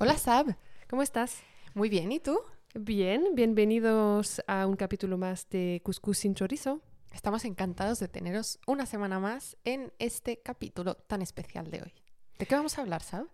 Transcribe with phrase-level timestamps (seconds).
[0.00, 0.56] Hola Sab,
[0.90, 1.36] ¿Cómo estás?
[1.74, 2.40] muy bien, ¿y tú?
[2.74, 6.80] Bien, bienvenidos a un capítulo más de Cuscús sin chorizo.
[7.12, 11.94] Estamos encantados de teneros una semana más en este capítulo tan especial de hoy.
[12.36, 13.28] ¿De qué vamos a hablar, Sab?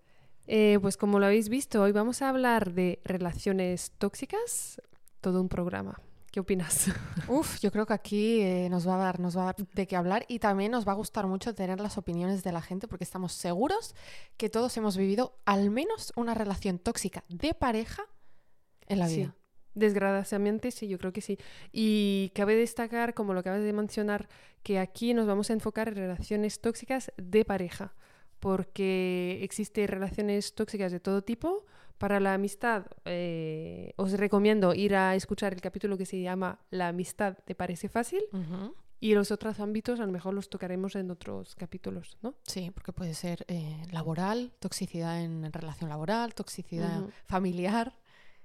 [0.47, 4.83] Eh, pues como lo habéis visto, hoy vamos a hablar de relaciones tóxicas,
[5.23, 6.03] todo un programa.
[6.31, 6.87] ¿Qué opinas?
[7.29, 9.87] Uf, yo creo que aquí eh, nos va a dar, nos va a dar de
[9.89, 12.87] qué hablar y también nos va a gustar mucho tener las opiniones de la gente
[12.87, 13.95] porque estamos seguros
[14.37, 18.05] que todos hemos vivido al menos una relación tóxica de pareja
[18.87, 19.17] en la Sí.
[19.17, 19.35] vida.
[19.75, 21.39] Desgraciadamente sí, yo creo que sí.
[21.73, 24.29] Y cabe destacar, como lo acabas de mencionar,
[24.63, 27.95] que aquí nos vamos a enfocar en relaciones tóxicas de pareja,
[28.41, 31.67] porque existen relaciones tóxicas de todo tipo.
[32.01, 36.89] Para la amistad, eh, os recomiendo ir a escuchar el capítulo que se llama La
[36.89, 38.23] amistad te parece fácil
[39.01, 42.37] y los otros ámbitos a lo mejor los tocaremos en otros capítulos, ¿no?
[42.47, 47.99] Sí, porque puede ser eh, laboral, toxicidad en relación laboral, toxicidad familiar,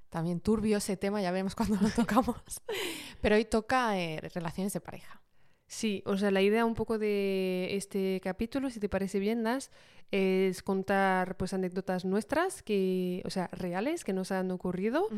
[0.09, 2.35] también turbio ese tema, ya veremos cuando lo tocamos.
[3.21, 5.21] Pero hoy toca eh, relaciones de pareja.
[5.67, 9.71] Sí, o sea, la idea un poco de este capítulo, si te parece bien, Nas,
[10.11, 15.09] es contar pues anécdotas nuestras, que, o sea, reales, que nos han ocurrido,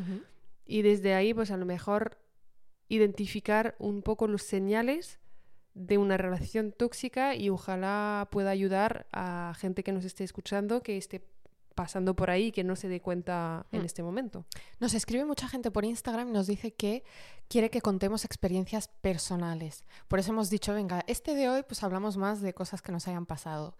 [0.65, 2.17] y desde ahí, pues a lo mejor
[2.87, 5.19] identificar un poco los señales
[5.73, 10.97] de una relación tóxica y ojalá pueda ayudar a gente que nos esté escuchando, que
[10.97, 11.21] esté
[11.77, 13.85] pasando por ahí, que no se dé cuenta en Mm.
[13.85, 14.43] este momento.
[14.81, 17.05] Nos escribe mucha gente por Instagram y nos dice que
[17.47, 19.85] quiere que contemos experiencias personales.
[20.09, 23.07] Por eso hemos dicho, venga, este de hoy pues hablamos más de cosas que nos
[23.07, 23.77] hayan pasado.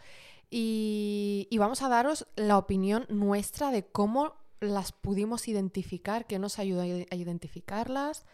[0.49, 6.59] Y, y vamos a daros la opinión nuestra de cómo las pudimos identificar, qué nos
[6.59, 8.25] ayudó a identificarlas,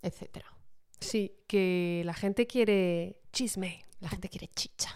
[0.00, 0.46] etcétera.
[1.00, 3.84] Sí, que la gente quiere chisme.
[4.00, 4.90] La gente quiere chicha.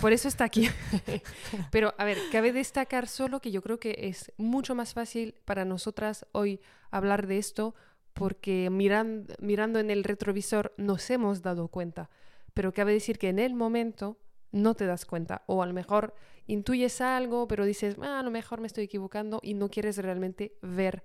[0.00, 0.68] Por eso está aquí.
[1.70, 5.64] Pero, a ver, cabe destacar solo que yo creo que es mucho más fácil para
[5.64, 6.60] nosotras hoy
[6.90, 7.74] hablar de esto
[8.12, 12.10] porque miran- mirando en el retrovisor nos hemos dado cuenta.
[12.52, 14.18] Pero cabe decir que en el momento
[14.52, 15.42] no te das cuenta.
[15.46, 16.14] O a lo mejor
[16.46, 20.56] intuyes algo, pero dices, "Ah, a lo mejor me estoy equivocando y no quieres realmente
[20.62, 21.04] ver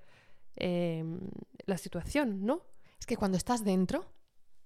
[0.56, 1.20] em,
[1.66, 2.62] la situación, ¿no?
[3.00, 4.06] Es que cuando estás dentro,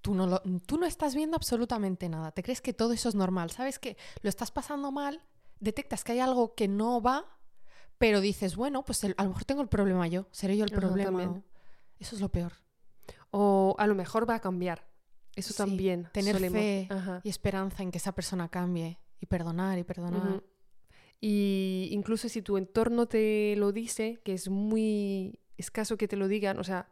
[0.07, 2.31] tú no, lo- tú no estás viendo absolutamente nada.
[2.31, 3.51] Te crees que todo eso es normal.
[3.51, 5.21] Sabes que lo estás pasando mal,
[5.59, 7.25] detectas que hay algo que no va,
[7.97, 10.71] pero dices, bueno, pues el- a lo mejor tengo el problema yo, seré yo el
[10.71, 11.43] problema.
[11.99, 12.53] Eso es lo peor.
[13.31, 14.87] O a lo mejor va a cambiar.
[15.35, 16.07] Eso Sí, también.
[16.13, 17.19] tener solemos- fe Ajá.
[17.25, 20.25] y esperanza en que esa persona cambie y perdonar y perdonar.
[20.25, 20.43] Ujú.
[21.19, 26.29] Y incluso si tu entorno te lo dice, que es muy escaso que te lo
[26.29, 26.87] digan, o sea,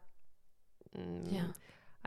[0.91, 1.53] mm, Ya.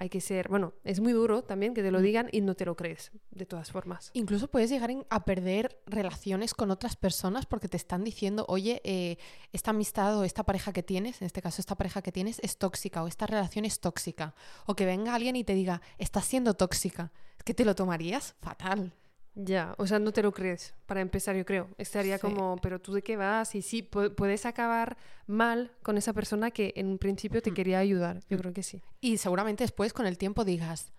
[0.01, 2.65] Hay que ser, bueno, es muy duro también que te lo digan y no te
[2.65, 4.11] lo crees, de todas formas.
[4.15, 9.19] Incluso puedes llegar a perder relaciones con otras personas porque te están diciendo, oye, eh,
[9.53, 12.59] esta amistad o esta pareja que tienes, en este caso esta pareja que tienes, es
[12.59, 14.37] tóxica o esta relación es tóxica.
[14.67, 17.13] O que venga alguien y te diga, estás siendo tóxica.
[17.37, 18.95] Es que te lo tomarías fatal.
[19.41, 21.69] Ya, o sea, no te lo crees, para empezar, yo creo.
[21.79, 22.23] Estaría Sí.
[22.23, 23.55] como, pero tú de qué vas?
[23.55, 24.97] Y sí, pu- puedes acabar
[25.29, 27.55] mal con esa persona que en un principio te Mm.
[27.55, 28.83] quería ayudar, yo creo que sí.
[29.01, 30.93] Y seguramente después con el tiempo digas,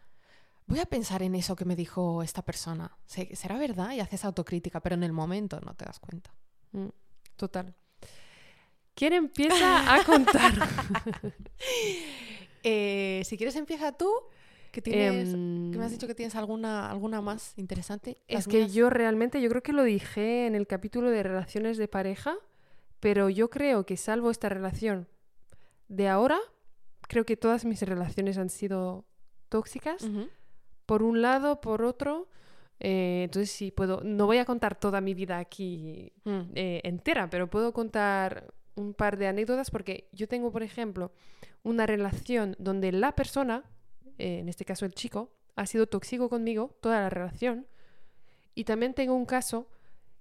[0.68, 2.96] voy a pensar en eso que me dijo esta persona.
[3.08, 3.92] Se- ¿Será verdad?
[3.92, 6.34] Y haces autocrítica, pero en el momento no te das cuenta.
[6.72, 6.88] Mm,
[7.36, 7.76] Total.
[8.96, 10.54] ¿Quién empieza a contar?
[12.64, 14.12] Eh, si quieres empieza tú,
[14.72, 15.34] que tienes...
[15.34, 18.18] Em, que me has dicho que tienes alguna, alguna más interesante.
[18.28, 21.78] Es que mías- yo realmente, yo creo que lo dije en el capítulo de relaciones
[21.78, 22.36] de pareja,
[23.00, 25.08] pero yo creo que salvo esta relación
[25.88, 26.38] de ahora,
[27.08, 29.06] creo que todas mis relaciones han sido
[29.50, 30.08] tóxicas,
[30.86, 32.28] por un lado, por otro.
[32.82, 36.40] eh, entonces sí, puedo, no voy a contar toda mi vida aquí Mm.
[36.56, 41.12] eh, entera, pero puedo contar un par de anécdotas porque yo tengo, por ejemplo,
[41.64, 43.64] una relación donde la persona,
[44.20, 47.66] eh, en este caso el chico, ha sido tóxico conmigo toda la relación.
[48.56, 49.68] Y también tengo un caso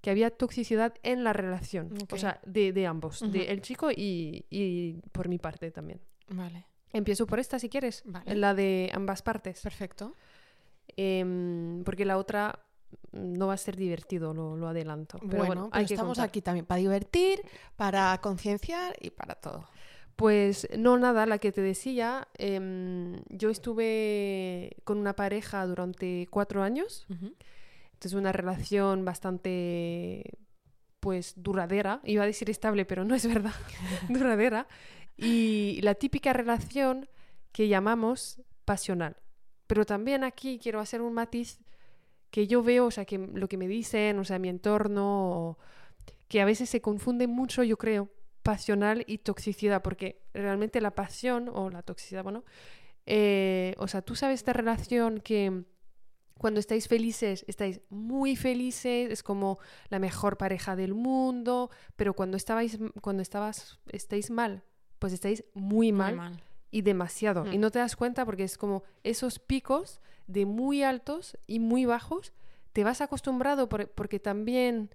[0.01, 2.13] que había toxicidad en la relación, Ok.
[2.13, 3.31] o sea, de, de ambos, Ujú.
[3.31, 5.99] de el chico y, y por mi parte también.
[6.29, 8.35] Vale, Empiezo por esta si quieres, Vale.
[8.35, 10.15] la de ambas partes, perfecto.
[10.95, 12.59] Em, porque la otra
[13.11, 15.17] no va a ser divertido, lo, lo adelanto.
[15.19, 17.41] Pero bueno, bueno, pero hay que estamos aquí también para divertir,
[17.75, 19.67] para concienciar y para todo.
[20.19, 26.61] Pues no, nada, la que te decía, em, yo estuve con una pareja durante cuatro
[26.61, 27.07] años,
[27.93, 30.37] entonces una relación bastante,
[30.99, 33.53] pues, duradera, iba a decir estable, pero no es verdad,
[34.09, 34.67] duradera,
[35.15, 37.07] y la típica relación
[37.53, 39.15] que llamamos pasional.
[39.67, 41.61] Pero también aquí quiero hacer un matiz
[42.29, 45.57] que yo veo, o sea, que lo que me dicen, o sea, mi entorno,
[46.27, 48.09] que a veces se confunde mucho, yo creo,
[48.53, 52.43] pasional y toxicidad, porque realmente la pasión o la toxicidad, bueno,
[53.05, 55.65] eh, o sea, tú sabes esta relación que
[56.39, 59.59] cuando estáis felices, estáis muy felices, es como
[59.89, 64.63] la mejor pareja del mundo, pero cuando estabais, cuando estabas, estáis mal,
[64.99, 66.41] pues estáis muy mal,
[66.71, 67.45] y demasiado.
[67.51, 67.61] Y Mm.
[67.61, 72.33] no te das cuenta porque es como esos picos de muy altos y muy bajos,
[72.73, 74.89] te vas acostumbrado por- porque también,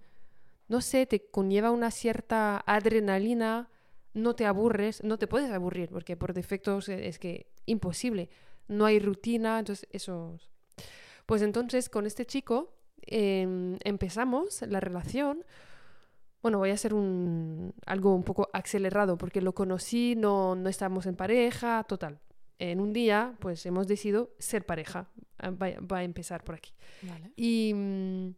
[0.67, 3.69] no sé, te conlleva una cierta adrenalina,
[4.13, 8.29] no te aburres, no te puedes aburrir porque por defecto es- es que imposible,
[8.67, 10.37] no hay rutina, entonces eso...
[11.25, 15.43] Pues entonces con este chico em, empezamos la relación.
[16.41, 21.07] Bueno, voy a hacer un, algo un poco acelerado porque lo conocí, no, no estábamos
[21.07, 22.19] en pareja, total.
[22.59, 25.09] En un día, pues hemos decidido ser pareja.
[25.39, 26.71] Ah, Va, va a empezar por aquí.
[27.01, 27.31] Vale.
[27.35, 28.29] Y mm,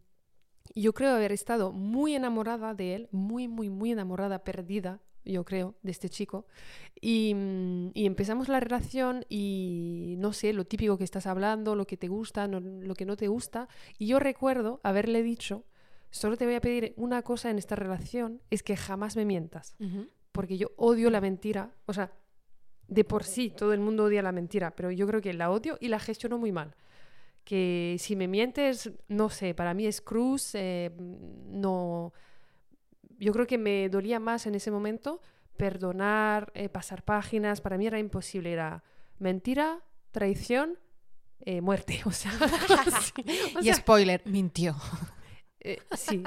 [0.76, 5.76] yo creo haber estado muy enamorada de él, muy, muy, muy enamorada, perdida, yo creo,
[5.84, 6.46] de este chico.
[7.02, 11.86] Y, mm, y empezamos la relación y no sé, lo típico que estás hablando, lo
[11.86, 13.68] que te gusta, no- lo que no te gusta.
[13.98, 15.66] Y yo recuerdo haberle dicho,
[16.12, 19.76] solo te voy a pedir una cosa en esta relación, es que jamás me mientas
[20.32, 21.72] porque yo odio la mentira.
[21.88, 22.12] O sea,
[22.88, 25.78] de por sí todo el mundo odia la mentira, pero yo creo que la odio
[25.82, 26.74] y la gestiono muy mal.
[27.48, 32.12] Que si me mientes, no sé, para mí es cruz, eh, no...
[33.20, 35.22] Yo creo que me dolía más en ese momento
[35.56, 38.84] perdonar, eh, pasar páginas, para mí era imposible, era
[39.18, 39.80] mentira,
[40.12, 40.78] traición,
[41.40, 42.32] eh, muerte, o sea,
[43.02, 43.14] sí,
[43.56, 44.76] o y spoiler, mintió.
[45.96, 46.22] sí,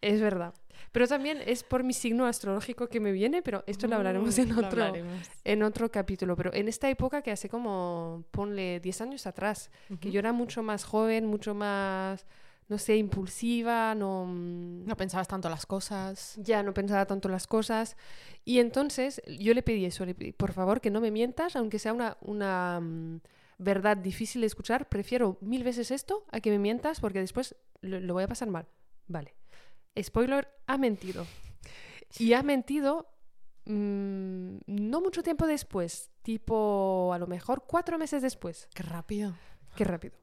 [0.00, 0.54] es verdad.
[0.92, 4.50] Pero también es por mi signo astrológico que me viene, pero esto lo hablaremos en
[4.50, 5.28] Mm, lo otro, hablaremos.
[5.44, 6.36] en otro capítulo.
[6.36, 10.62] Pero en esta época que hace como, ponle 10 años atrás, que yo era mucho
[10.62, 12.26] más joven, mucho más,
[12.68, 14.26] no sé, impulsiva, no...
[14.26, 16.34] mm, No pensabas tanto las cosas.
[16.36, 17.96] ya no pensaba tanto las cosas.
[18.44, 21.78] Y entonces yo le pedí eso, le pedí, por favor, que no me mientas, aunque
[21.78, 23.20] sea una, una mm,
[23.58, 27.98] verdad difícil de escuchar, prefiero mil veces esto a que me mientas porque después lo,
[28.00, 28.66] lo voy a pasar mal.
[29.08, 29.34] Vale.
[30.00, 31.26] Spoiler, ha mentido.
[32.18, 33.08] Y ha mentido
[33.66, 38.68] mm, no mucho tiempo después, tipo a lo mejor cuatro meses después.
[38.74, 39.34] Qué rápido.
[39.76, 40.18] Qué rápido.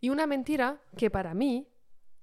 [0.00, 1.68] Y una mentira que para mí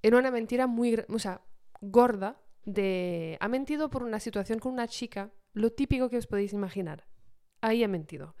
[0.02, 1.42] era una mentira muy, o sea,
[1.80, 3.36] gorda de...
[3.40, 7.06] Ha mentido por una situación con una chica, lo típico que os podéis imaginar.
[7.60, 8.34] Ahí ha mentido.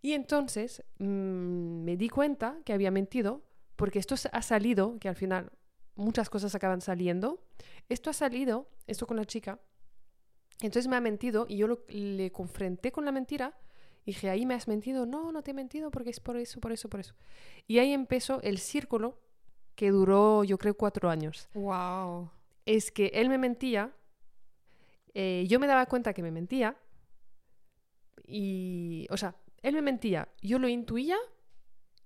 [0.00, 3.42] Y entonces mm, me di cuenta que había mentido
[3.76, 5.50] porque esto ha salido, que al final
[5.96, 7.42] muchas cosas acaban saliendo.
[7.88, 9.60] Esto ha salido, esto con la chica.
[10.60, 13.56] Entonces me ha mentido y yo lo- le confronté con la mentira.
[14.06, 15.06] Y dije, ahí me has mentido.
[15.06, 17.14] No, no te he mentido porque es por eso, por eso, por eso.
[17.66, 19.18] Y ahí empezó el círculo
[19.74, 21.48] que duró, yo creo, cuatro años.
[21.54, 22.30] Wow.
[22.66, 23.92] Es que él me mentía,
[25.14, 26.76] eh, yo me daba cuenta que me mentía,
[28.26, 31.16] y, o sea, él me mentía, yo lo intuía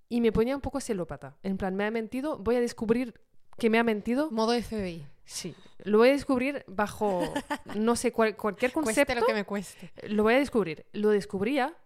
[0.08, 1.36] y me ponía un poco celópata.
[1.42, 3.20] En plan, me ha mentido, voy a descubrir
[3.58, 4.30] que me ha mentido.
[4.30, 5.04] Modo FBI.
[5.24, 7.20] Sí, lo voy a descubrir bajo,
[7.76, 9.20] no sé, cual- cualquier Cueste concepto.
[9.20, 9.90] lo que me cueste.
[10.08, 10.86] Lo voy a descubrir.
[10.92, 11.76] Lo descubría,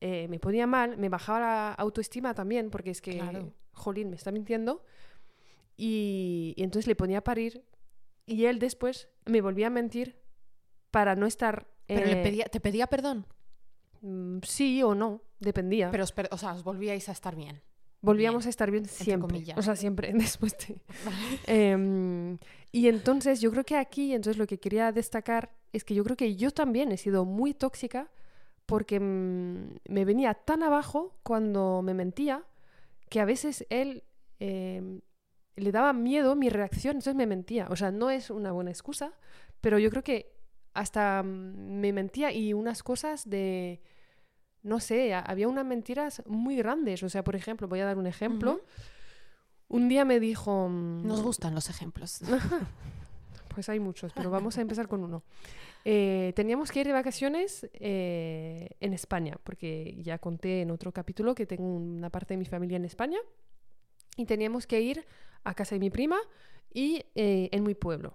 [0.00, 3.52] eh, me ponía mal, me bajaba la autoestima también, porque es que, Claro.
[3.72, 4.82] jolín, me está mintiendo.
[5.76, 7.64] Y, y entonces le ponía a parir
[8.26, 10.18] y él después me volvía a mentir
[10.90, 11.66] para no estar...
[11.86, 13.26] Pero le eh, pedía, te pedía perdón.
[14.00, 15.90] mm, Sí o no, dependía.
[15.90, 17.60] Pero, os per- o sea, os volvíais a estar bien.
[18.04, 19.44] Volvíamos bien, a estar bien siempre.
[19.56, 20.76] O sea, siempre después de...
[21.46, 22.38] Em,
[22.70, 26.16] y entonces yo creo que aquí, entonces lo que quería destacar es que yo creo
[26.16, 28.10] que yo también he sido muy tóxica
[28.66, 32.44] porque mm, me venía tan abajo cuando me mentía
[33.08, 34.04] que a veces él
[34.38, 35.00] em,
[35.56, 37.68] le daba miedo mi reacción, entonces me mentía.
[37.70, 39.14] O sea, no es una buena excusa,
[39.60, 40.34] pero yo creo que
[40.74, 43.80] hasta mm, me mentía y unas cosas de...
[44.64, 47.02] No sé, ha- había unas mentiras muy grandes.
[47.04, 48.60] O sea, por ejemplo, voy a dar un ejemplo.
[49.68, 50.68] Un día me dijo...
[50.68, 52.20] mm, Nos gustan los ejemplos.
[53.54, 55.22] Pues hay muchos, pero vamos a empezar con uno.
[55.84, 61.36] Eh, teníamos que ir de vacaciones eh, en España, porque ya conté en otro capítulo
[61.36, 63.18] que tengo una parte de mi familia en España.
[64.16, 65.06] Y teníamos que ir
[65.44, 66.16] a casa de mi prima
[66.72, 68.14] y eh, en mi pueblo.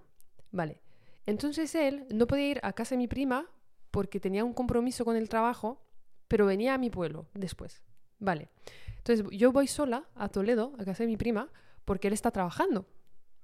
[0.52, 0.82] Vale.
[1.26, 3.46] Entonces él no podía ir a casa de mi prima
[3.92, 5.82] porque tenía un compromiso con el trabajo,
[6.30, 7.84] pero venía a mi pueblo después.
[8.20, 8.48] Vale.
[8.98, 11.50] Entonces yo voy sola a Toledo, a casa de mi prima,
[11.84, 12.86] porque él está trabajando.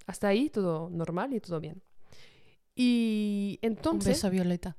[0.06, 1.82] Hasta ahí todo normal y todo bien.
[2.76, 4.78] Y Un entonces beso, Violeta.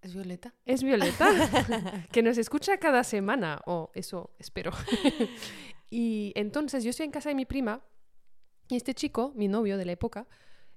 [0.00, 0.52] ¿Es Violeta?
[0.64, 1.28] es Violeta,
[2.10, 4.72] que nos escucha cada semana, o eso espero.
[5.90, 7.84] y entonces yo estoy en casa de mi prima
[8.68, 10.26] y este chico, mi novio de la época,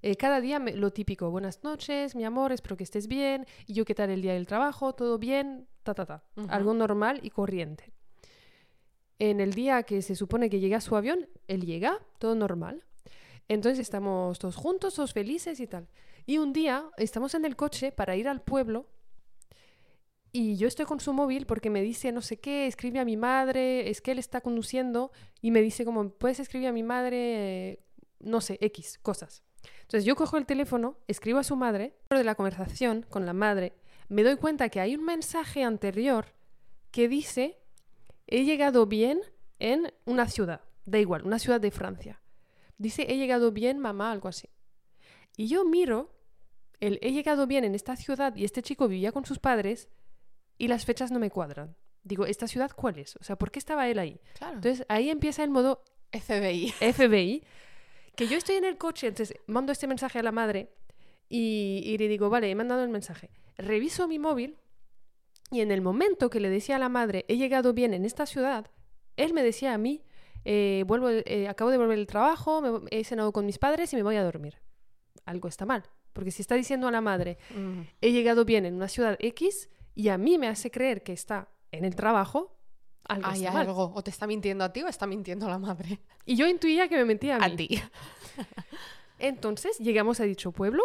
[0.08, 3.74] eh, cada día me- lo típico, buenas noches, mi amor, espero que estés bien, y
[3.74, 6.24] yo qué tal el día del trabajo, todo bien, ta, ta, ta.
[6.50, 7.92] Algo normal y corriente.
[9.18, 12.84] En el día que se supone que llega su avión, él llega, todo normal.
[13.48, 15.88] Entonces estamos todos juntos, todos felices y tal.
[16.28, 18.88] Y un día estamos en el coche para ir al pueblo
[20.32, 23.18] y yo estoy con su móvil porque me dice no sé qué, escribe a mi
[23.18, 27.70] madre, es que él está conduciendo y me dice como, puedes escribir a mi madre,
[27.72, 27.80] eh,
[28.20, 29.44] no sé, X, cosas.
[29.86, 33.34] Entonces yo cojo el teléfono, escribo a su madre, dentro de la conversación con la
[33.34, 33.74] madre,
[34.10, 36.26] me doy cuenta que hay un mensaje anterior
[36.90, 37.60] que dice,
[38.26, 39.22] he llegado bien
[39.60, 42.22] en una ciudad, da igual, una ciudad de Francia.
[42.78, 44.50] Dice, he llegado bien, mamá, algo así.
[45.38, 46.16] Y yo miro,
[46.80, 49.90] el he llegado bien en esta ciudad y este chico vivía con sus padres
[50.58, 51.76] y las fechas no me cuadran.
[52.04, 53.16] Digo, ¿esta ciudad cuál es?
[53.18, 54.20] O sea, ¿por qué estaba él ahí?
[54.34, 54.56] Claro.
[54.56, 56.72] Entonces ahí empieza el modo FBI.
[56.72, 57.44] FBI,
[58.16, 60.70] que yo estoy en el coche, entonces mando este mensaje a la madre
[61.30, 63.30] y, y le digo, vale, he mandado el mensaje.
[63.58, 64.58] Reviso mi móvil
[65.52, 68.26] y en el momento que le decía a la madre, he llegado bien en esta
[68.26, 68.72] ciudad,
[69.18, 70.04] él me decía a mí,
[70.44, 73.96] eh, vuelvo, eh, acabo de volver del trabajo, me- he cenado con mis padres y
[73.96, 74.60] me voy a dormir.
[75.26, 77.82] Algo está mal, porque si está diciendo a la madre, Mm.
[78.02, 81.50] he llegado bien en una ciudad X y a mí me hace creer que está
[81.72, 82.55] en el trabajo,
[83.08, 83.68] algo Hay está mal.
[83.68, 83.92] algo.
[83.96, 86.00] O te está mintiendo a ti o está mintiendo a la madre.
[86.26, 87.54] Y yo intuía que me mentía a mí.
[87.54, 87.70] A ti.
[89.20, 90.84] Entonces llegamos a dicho pueblo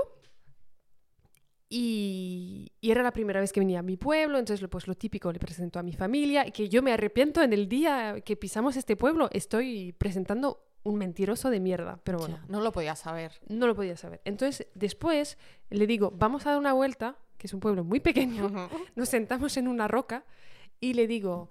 [1.69, 5.33] y, y era la primera vez que venía a mi pueblo, entonces pues lo típico,
[5.33, 8.77] le presento a mi familia, y que yo me arrepiento en el día que pisamos
[8.77, 13.33] este pueblo, estoy presentando un mentiroso de mierda, pero bueno, Ya, no lo podía saber.
[13.49, 14.21] no lo podía saber.
[14.25, 15.39] Entonces después
[15.71, 18.51] le digo, vamos a dar una vuelta, que es un pueblo muy pequeño,
[18.97, 20.25] nos sentamos en una roca
[20.81, 21.51] y le digo,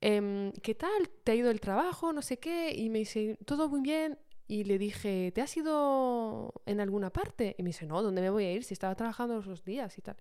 [0.00, 1.08] em, ¿qué tal?
[1.24, 2.12] ¿Te ha ido el trabajo?
[2.12, 2.72] No sé qué.
[2.74, 4.18] Y me dice, todo muy bien.
[4.46, 7.54] Y le dije, ¿te has ido en alguna parte?
[7.58, 10.02] Y me dice, no, ¿dónde me voy a ir si estaba trabajando esos días y
[10.02, 10.16] tal?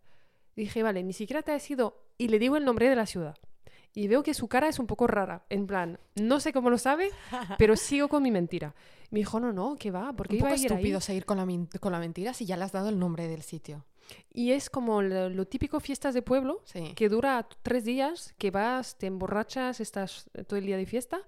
[0.55, 2.03] Y dije, vale, ni siquiera te has ido.
[2.17, 3.37] Y le digo el nombre de la ciudad.
[3.95, 5.45] Y veo que su cara es un poco rara.
[5.49, 7.09] En plan, no sé cómo lo sabe,
[7.57, 8.75] pero sigo con mi mentira.
[9.09, 10.13] Me dijo, no, no, ¿qué va?
[10.13, 10.75] ¿Por qué Un iba poco a ir ahí?
[10.77, 11.47] estúpido seguir con la,
[11.79, 13.85] con la mentira si ya le has dado el nombre del sitio.
[14.31, 16.93] Y es como lo, lo típico fiestas de pueblo, Sí.
[16.95, 21.21] que dura tres días, que vas, te emborrachas, estás todo el día de fiesta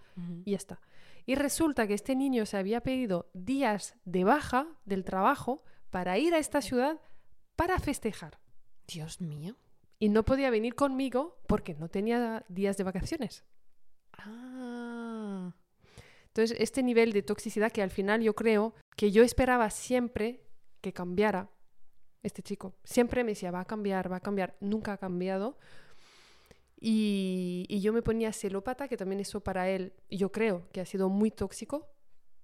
[0.45, 0.79] y ya está.
[1.25, 6.33] Y resulta que este niño se había pedido días de baja del trabajo para ir
[6.33, 6.99] a esta ciudad
[7.55, 8.39] para festejar.
[8.87, 9.55] Dios mío.
[9.99, 13.43] Y no podía venir conmigo porque no tenía días de vacaciones.
[14.13, 15.53] Ah.
[16.27, 20.41] Entonces, este nivel de toxicidad que al final yo creo que yo esperaba siempre
[20.81, 21.49] que cambiara
[22.23, 22.75] este chico.
[22.83, 24.55] Siempre me decía, va a cambiar, va a cambiar.
[24.59, 25.57] Nunca ha cambiado.
[26.79, 31.09] Y, yo me ponía celópata, que también eso para él, yo creo que ha sido
[31.09, 31.87] muy tóxico,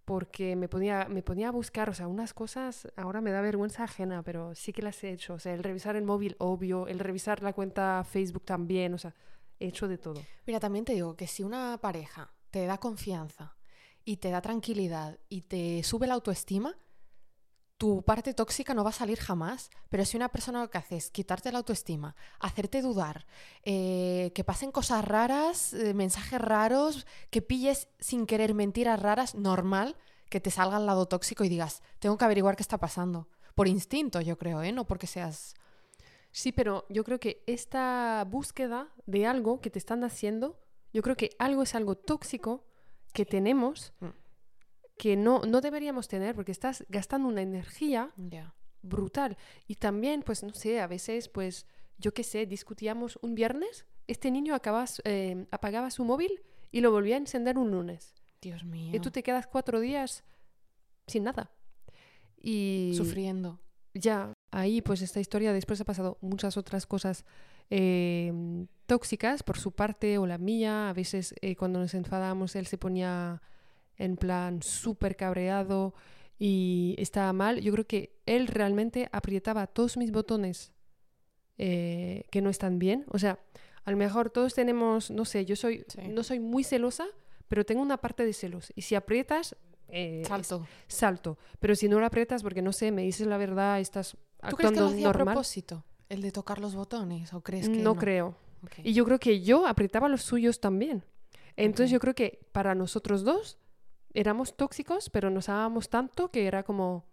[0.06, 3.84] porque me ponía, me ponía a buscar, o sea, unas cosas, ahora me da vergüenza
[3.84, 5.34] ajena, pero sí que las he hecho.
[5.34, 9.16] O sea, el revisar el móvil, obvio, el revisar la cuenta Facebook también, o sea,
[9.60, 10.22] he hecho de todo.
[10.46, 13.56] Mira, también te digo que si una pareja te da confianza
[14.06, 16.78] y te da tranquilidad y te sube la autoestima,
[17.78, 19.70] tu parte tóxica no va a salir jamás.
[19.90, 23.26] Pero si una persona lo que hace es quitarte la autoestima, hacerte dudar,
[23.64, 29.96] eh, que pasen cosas raras, eh, mensajes raros, que pilles sin querer mentiras raras, normal
[30.30, 33.30] que te salga al lado tóxico y digas, tengo que averiguar qué está pasando.
[33.56, 34.72] Por instinto, yo creo, ¿eh?
[34.72, 35.56] No porque seas...
[36.32, 40.60] Sí, pero yo creo que esta búsqueda de algo que te están haciendo,
[40.94, 42.66] yo creo que algo es algo tóxico
[43.14, 44.27] que tenemos Mm.
[44.98, 48.12] Que no, no deberíamos tener porque estás gastando una energía
[48.82, 49.38] brutal.
[49.68, 51.66] Y también, pues, no sé, a veces, pues,
[51.98, 56.82] yo qué sé, discutíamos un viernes, este niño acababa, su- eh, apagaba su móvil y
[56.82, 58.14] lo volvía a encender un lunes.
[58.42, 58.92] Dios mío.
[58.96, 60.24] Y tú te quedas cuatro días
[61.08, 61.52] sin nada.
[62.40, 63.60] Y Sufriendo.
[63.94, 67.26] ya ahí pues esta historia después ha pasado muchas otras cosas
[67.70, 68.32] eh,
[68.86, 72.78] tóxicas por su parte o la mía a veces eh, cuando nos enfadábamos él se
[72.78, 73.42] ponía
[73.98, 75.94] en plan súper cabreado
[76.40, 80.72] y estaba mal yo creo que él realmente aprietaba todos mis botones
[81.58, 83.40] eh, que no están bien o sea
[83.86, 86.02] a lo mejor todos tenemos no sé yo soy Sí.
[86.10, 87.06] no soy muy celosa
[87.48, 89.56] pero tengo una parte de celos y si aprietas
[89.90, 90.68] eh, es- Salto.
[90.90, 91.38] salto.
[91.62, 94.18] Pero si no lo aprietas porque no sé, me dices la verdad, estás
[94.50, 95.26] ¿Tú crees que lo actuando hacía a normal.
[95.36, 95.86] propósito?
[96.10, 97.34] ¿El de tocar los botones?
[97.34, 97.96] ¿O crees que No, no?
[97.96, 98.36] creo.
[98.84, 101.06] Y yo creo que yo apretaba los suyos también.
[101.56, 103.58] Entonces yo creo que para nosotros dos
[104.14, 107.06] éramos tóxicos, pero nos amábamos tanto que era como,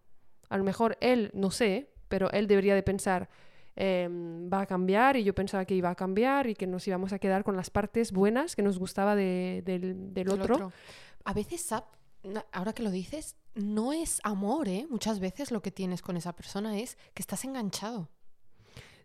[0.48, 3.28] a lo mejor él, no sé, pero él debería de pensar,
[3.76, 7.12] em, va a cambiar y yo pensaba que iba a cambiar y que nos íbamos
[7.12, 10.72] a quedar con las partes buenas que nos gustaba de- del, del Del otro.
[11.24, 11.86] A veces, Sap,
[12.22, 14.86] na- ahora que lo dices, no es amor, ¿eh?
[14.90, 18.08] Muchas veces lo que tienes con esa persona es que estás enganchado.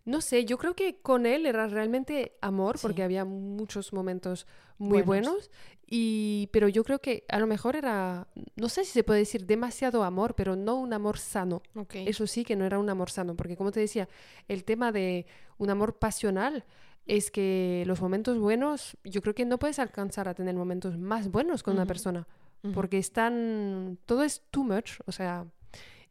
[0.04, 2.82] No sé, yo creo que con él era realmente amor, Sí.
[2.82, 4.46] porque había muchos momentos
[4.78, 5.26] muy Buenos.
[5.28, 5.50] buenos.
[5.92, 9.44] y, pero yo creo que a lo mejor era, no sé si se puede decir
[9.44, 11.62] demasiado amor, pero no un amor sano.
[11.74, 11.96] Ok.
[12.06, 14.08] Eso sí que no era un amor sano, porque como te decía,
[14.46, 15.26] el tema de
[15.58, 16.64] un amor pasional
[17.06, 21.28] es que los momentos buenos, yo creo que no puedes alcanzar a tener momentos más
[21.28, 22.28] buenos con una persona,
[22.62, 22.72] Ujú.
[22.72, 25.44] porque están, todo es too much, o sea,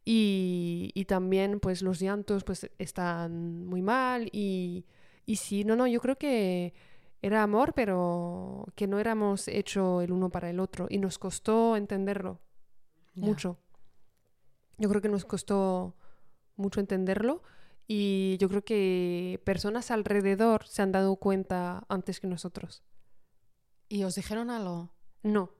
[0.04, 4.86] y, y también pues los llantos pues están muy mal y,
[5.26, 6.74] y sí, no, no, yo creo que
[7.22, 11.76] era amor, pero que no éramos hecho el uno para el otro y nos costó
[11.76, 12.40] entenderlo
[13.14, 13.58] mucho.
[14.78, 15.96] Yo creo que nos costó
[16.56, 17.42] mucho entenderlo
[17.86, 22.82] y yo creo que personas alrededor se han dado cuenta antes que nosotros.
[23.88, 24.94] ¿Y os dijeron algo?
[25.22, 25.50] No.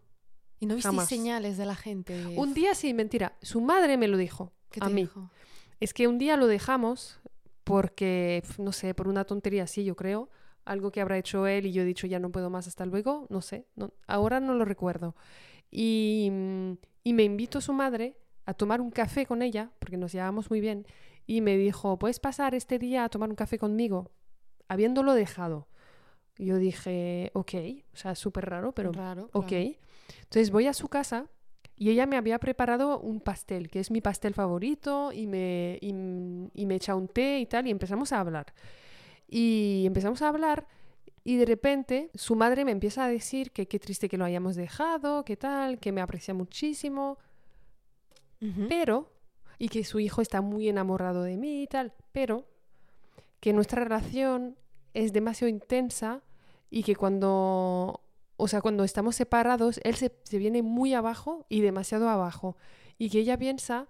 [0.61, 1.09] ¿Y no Jamás.
[1.09, 2.35] señales de la gente?
[2.37, 3.35] Un día sí, mentira.
[3.43, 5.02] Su madre me lo dijo ¿Qué a te mí.
[5.02, 5.31] dijo?
[5.81, 7.19] Es que un día lo dejamos
[7.64, 10.29] porque, no sé, por una tontería así, yo creo.
[10.64, 13.26] Algo que habrá hecho él y yo he dicho ya no puedo más, hasta luego.
[13.31, 13.67] No sé.
[13.76, 15.17] no- ahora no lo recuerdo.
[15.71, 16.73] Y, mm,
[17.05, 20.61] y me invitó su madre a tomar un café con ella, porque nos llevábamos muy
[20.61, 20.87] bien.
[21.26, 24.11] Y me dijo, ¿puedes pasar este día a tomar un café conmigo?
[24.69, 25.69] Habiéndolo dejado.
[26.37, 27.55] Yo dije, ok,
[27.93, 29.47] o sea, súper raro, pero Raro, Ok.
[29.49, 29.71] claro.
[30.23, 31.26] Entonces voy a su casa
[31.76, 35.93] y ella me había preparado un pastel, que es mi pastel favorito, y me, y,
[35.93, 38.52] me echa un té y tal, y empezamos a hablar.
[39.26, 40.67] Y empezamos a hablar
[41.25, 44.57] y de repente su madre me empieza a decir que qué triste que lo hayamos
[44.57, 47.19] dejado, que tal, que me aprecia muchísimo,
[48.69, 49.12] pero,
[49.59, 52.47] y que su hijo está muy enamorado de mí y tal, pero
[53.38, 54.57] que nuestra relación
[54.95, 56.23] es demasiado intensa
[56.71, 58.00] y que cuando,
[58.40, 62.56] o sea, cuando estamos separados, él se, se viene muy abajo y demasiado abajo.
[62.99, 63.87] Y que ella piensa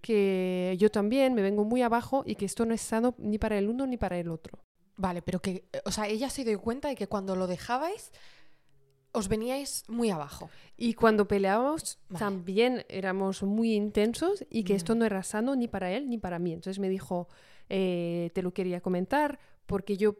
[0.00, 3.56] que yo también me vengo muy abajo y que esto no es sano ni para
[3.58, 4.58] el uno ni para el otro.
[4.96, 8.12] Vale, pero que, o sea, ella se dio cuenta de que cuando lo dejabais
[9.12, 10.50] os veníais muy abajo.
[10.76, 12.18] Y cuando peleábamos Vale.
[12.18, 14.76] también éramos muy intensos y que Mm.
[14.76, 16.52] esto no era sano ni para él ni para mí.
[16.52, 17.28] Entonces me dijo,
[17.68, 20.16] eh, te lo quería comentar porque yo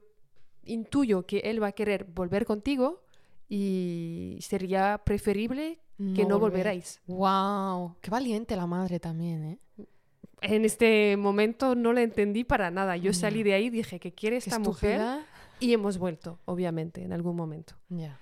[0.64, 3.03] intuyo que él va a querer volver contigo
[3.48, 5.78] y sería preferible
[6.16, 7.00] que no volveráis.
[7.06, 9.58] Wow, qué valiente la madre también, ¿eh?
[10.40, 12.96] En este momento no le entendí para nada.
[12.96, 15.26] Yo salí de ahí y dije que quiere Qué esta mujer estúpida.
[15.60, 17.74] y hemos vuelto, obviamente, en algún momento.
[17.88, 18.18] Ya.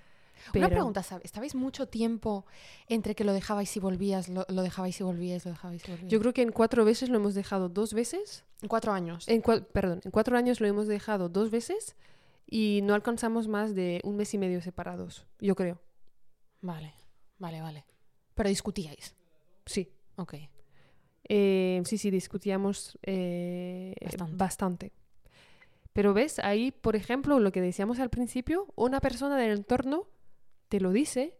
[0.52, 2.44] Pero- Una pregunta, ¿sab- ¿estabais mucho tiempo
[2.88, 6.10] entre que lo dejabais y volvías, lo, lo dejabais y volvíais, lo dejabais y volvíais?
[6.12, 9.26] Yo creo que en cuatro veces lo hemos dejado dos veces En cuatro años.
[9.28, 11.96] En cua- perdón, en cuatro años lo hemos dejado dos veces
[12.54, 15.80] y no alcanzamos más de un mes y medio separados, yo creo.
[16.60, 16.92] Vale,
[17.38, 17.86] vale, vale.
[18.34, 19.16] Pero discutíais.
[19.64, 19.90] Sí.
[20.16, 20.34] Ok.
[21.30, 24.36] Eh, sí, sí, discutíamos eh, Bastante.
[24.36, 24.92] bastante.
[25.94, 30.08] Pero ves, ahí, por ejemplo, lo que decíamos al principio, una persona del entorno
[30.68, 31.38] te lo dice,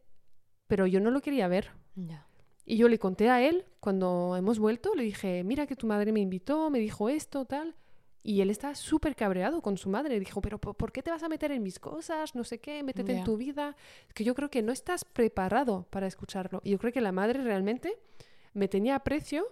[0.67, 1.73] pero yo no lo quería ver.
[1.95, 2.27] Ya.
[2.65, 6.11] Y yo le conté a él cuando hemos vuelto, le dije, mira que tu madre
[6.11, 7.77] me invitó, me dijo esto, tal.
[8.23, 10.19] Y él está súper cabreado con su madre.
[10.21, 12.35] Dijo, pero ¿por qué te vas a meter en mis cosas?
[12.35, 13.77] No sé qué, métete en tu vida.
[14.15, 16.61] Que yo creo que no estás preparado para escucharlo.
[16.63, 17.99] Y yo creo que la madre realmente
[18.55, 19.47] me tenía aprecio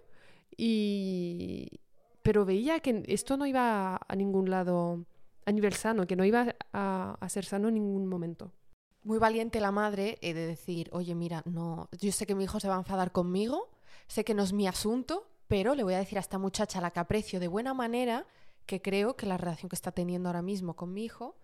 [0.56, 1.80] y...
[2.22, 5.06] Pero veía que esto no iba a ningún lado
[5.46, 8.52] a nivel sano, que no iba a, a ser sano en ningún momento.
[9.02, 12.60] Muy valiente la madre eh, de decir, oye, mira, no, yo sé que mi hijo
[12.60, 13.70] se va a enfadar conmigo,
[14.06, 16.90] sé que no es mi asunto, pero le voy a decir a esta muchacha la
[16.90, 18.26] que aprecio de buena manera
[18.70, 21.36] que creo que la relación que está teniendo ahora mismo con mi hijo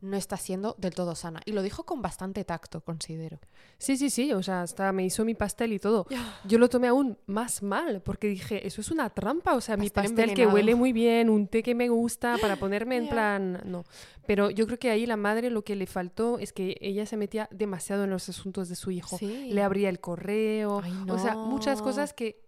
[0.00, 1.40] no está siendo del todo sana.
[1.44, 3.40] Y lo dijo con bastante tacto, considero.
[3.78, 6.06] Sí, sí, sí, o sea, hasta me hizo mi pastel y todo.
[6.44, 9.90] Yo lo tomé aún más mal porque dije, eso es una trampa, o sea, mi
[9.90, 10.54] Pastel pastel que envenenado.
[10.54, 13.10] huele muy bien, un té que me gusta para ponerme en Ya.
[13.10, 13.82] plan, no.
[14.26, 17.16] Pero yo creo que ahí la madre lo que le faltó es que ella se
[17.16, 19.18] metía demasiado en los asuntos de su hijo.
[19.18, 19.48] Sí.
[19.50, 21.84] Le abría el correo, Ay, o sea, muchas no.
[21.86, 22.44] cosas que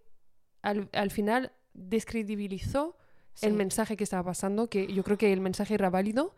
[0.61, 2.95] al, al final descredibilizó
[3.41, 6.35] el mensaje que estaba pasando, que yo creo que el mensaje era válido,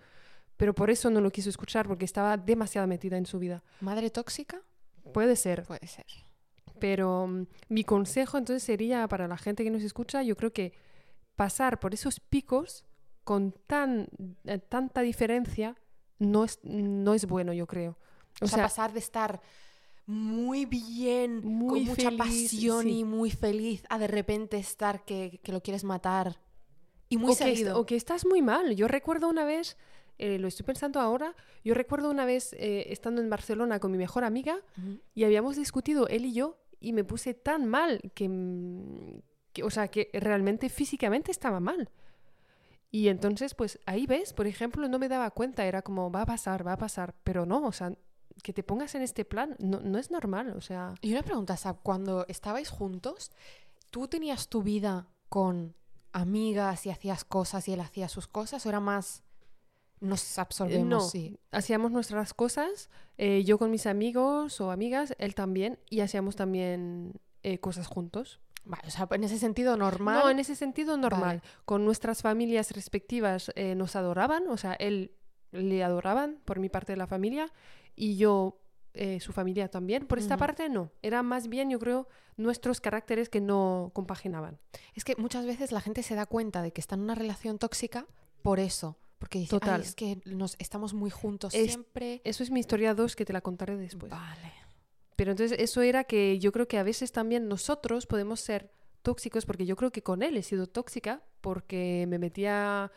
[0.58, 3.64] pero por eso no lo quiso escuchar porque estaba demasiado metida en su vida.
[3.82, 4.62] ¿Madre tóxica?
[5.12, 5.64] Puede ser.
[5.64, 6.06] Puede ser.
[6.80, 10.74] Pero mm, mi consejo entonces sería para la gente que nos escucha, yo creo que
[11.36, 12.86] pasar por esos picos
[13.24, 14.08] con tan,
[14.46, 15.76] eh, tanta diferencia
[16.20, 17.98] no es, no es bueno, yo creo.
[18.42, 19.42] O, sea, pasar de estar
[20.06, 23.00] muy bien, Muy con mucha pasión sí.
[23.00, 26.40] y muy feliz, a de repente estar que, que lo quieres matar.
[27.13, 27.80] Y muy o, que, seguido.
[27.80, 28.76] o que estás muy mal.
[28.76, 29.78] Yo recuerdo una vez,
[30.17, 33.97] eh, lo estoy pensando ahora, yo recuerdo una vez eh, estando en Barcelona con mi
[33.97, 34.60] mejor amiga
[35.13, 39.21] y habíamos discutido él y yo y me puse tan mal que, mm,
[39.54, 41.89] que, o sea, que realmente físicamente estaba mal.
[42.91, 46.26] Y entonces, pues ahí ves, por ejemplo, no me daba cuenta, era como, va a
[46.26, 47.93] pasar, va a pasar, pero no, o sea,
[48.43, 50.93] que te pongas en este plan no, no es normal, o sea...
[51.02, 53.32] Y una pregunta, Sab, cuando estabais juntos,
[53.89, 55.76] ¿tú tenías tu vida con
[56.13, 59.23] amigas y hacías cosas y él hacía sus cosas o era más
[60.04, 60.88] nos absorbemos?
[60.88, 61.39] no, sí.
[61.52, 67.13] hacíamos nuestras cosas, eh, yo con mis amigos o amigas, él también, y hacíamos también
[67.41, 68.41] eh, cosas juntos.
[68.65, 70.19] Vale, o sea, en ese sentido normal.
[70.19, 71.41] No, en ese sentido normal.
[71.65, 75.12] Con nuestras familias respectivas eh, nos adoraban, o sea, él
[75.52, 77.52] le adoraban por mi parte de la familia
[77.95, 78.62] y yo
[78.94, 80.06] eh, su familia también.
[80.06, 84.60] Por esta parte no, era más bien yo creo nuestros caracteres que no compaginaban.
[84.96, 87.58] Es que muchas veces la gente se da cuenta de que está en una relación
[87.60, 88.06] tóxica
[88.42, 88.98] por eso.
[89.20, 89.80] Porque dice, Total.
[89.82, 92.22] "Ay, es que nos estamos muy juntos Es- siempre.
[92.26, 94.12] Eso es mi historia 2 que te la contaré después.
[94.12, 94.52] Vale.
[95.16, 99.46] Pero entonces eso era que yo creo que a veces también nosotros podemos ser tóxicos,
[99.46, 102.92] porque yo creo que con él he sido tóxica, porque me metía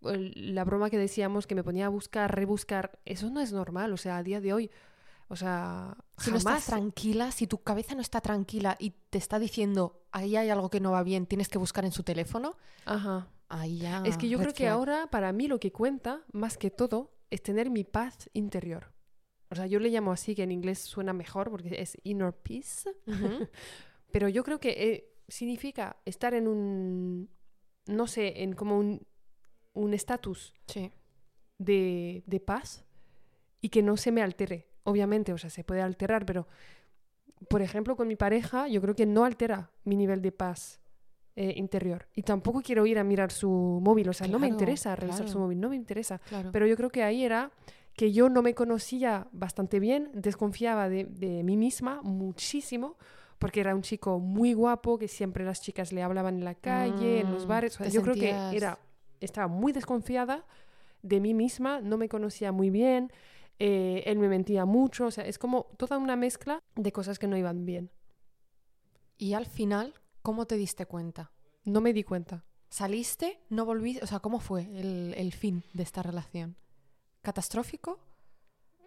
[0.00, 3.96] la broma que decíamos, que me ponía a buscar, rebuscar, eso no es normal, o
[3.96, 4.70] sea, a día de hoy,
[5.28, 9.38] o sea, Si no estás tranquila, si tu cabeza no está tranquila y te está
[9.38, 13.28] diciendo, ahí hay algo que no va bien, tienes que buscar en su teléfono, Ajá.
[13.48, 14.02] ahí ya.
[14.04, 14.72] Es que yo creo que flag.
[14.74, 18.92] ahora, para mí, lo que cuenta, más que todo, es tener mi paz interior.
[19.50, 22.90] O sea, yo le llamo así, que en inglés suena mejor, porque es inner peace.
[24.12, 27.30] Pero yo creo que eh, significa estar en un,
[27.86, 29.06] no sé, en como un
[29.74, 30.90] un estatus Sí.
[31.58, 32.84] de, de paz
[33.60, 34.68] y que no se me altere.
[34.88, 36.46] Obviamente, o sea, se puede alterar, pero,
[37.48, 40.80] por ejemplo, con mi pareja, yo creo que no altera mi nivel de paz
[41.36, 42.08] eh, interior.
[42.14, 43.48] Y tampoco quiero ir a mirar su
[43.82, 45.44] móvil, o sea, no me Claro, interesa revisar su claro.
[45.44, 46.20] móvil, no me interesa.
[46.28, 46.50] Claro.
[46.52, 47.50] Pero yo creo que ahí era
[47.94, 52.96] que yo no me conocía bastante bien, desconfiaba de, de mí misma muchísimo,
[53.38, 57.20] porque era un chico muy guapo, que siempre las chicas le hablaban en la calle,
[57.20, 57.74] en los Mm, bares.
[57.74, 58.78] O sea, te yo creo que era,
[59.20, 60.44] estaba muy desconfiada
[61.02, 63.12] de mí misma, no me conocía muy bien,
[63.58, 67.26] eh, él me mentía mucho, o sea, es como toda una mezcla de cosas que
[67.26, 67.90] no iban bien.
[69.16, 71.32] Y al final, ¿cómo te diste cuenta?
[71.64, 72.44] No me di cuenta.
[72.70, 73.40] ¿Saliste?
[73.48, 74.04] ¿No volviste?
[74.04, 76.56] O sea, ¿cómo fue el, el fin de esta relación?
[77.22, 77.98] ¿Catastrófico?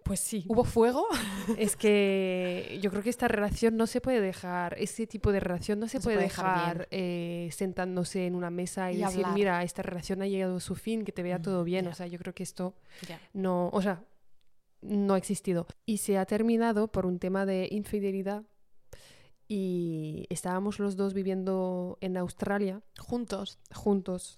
[0.03, 0.45] Pues sí.
[0.47, 1.05] ¿Hubo fuego?
[1.57, 5.79] Es que yo creo que esta relación no se puede dejar, ese tipo de relación
[5.79, 9.19] no se, No se puede, dejar dejar eh, sentándose en una mesa y, Y decir,
[9.19, 9.33] hablar.
[9.33, 11.87] mira, esta relación ha llegado a su fin, que te vea Mm, todo bien.
[11.87, 12.73] O sea, yo creo que esto
[13.33, 14.03] no, o sea,
[14.81, 15.67] no ha existido.
[15.85, 18.43] Y se ha terminado por un tema de infidelidad.
[19.47, 23.59] Y estábamos los dos viviendo en Australia ¿Juntos?
[23.73, 24.37] juntos.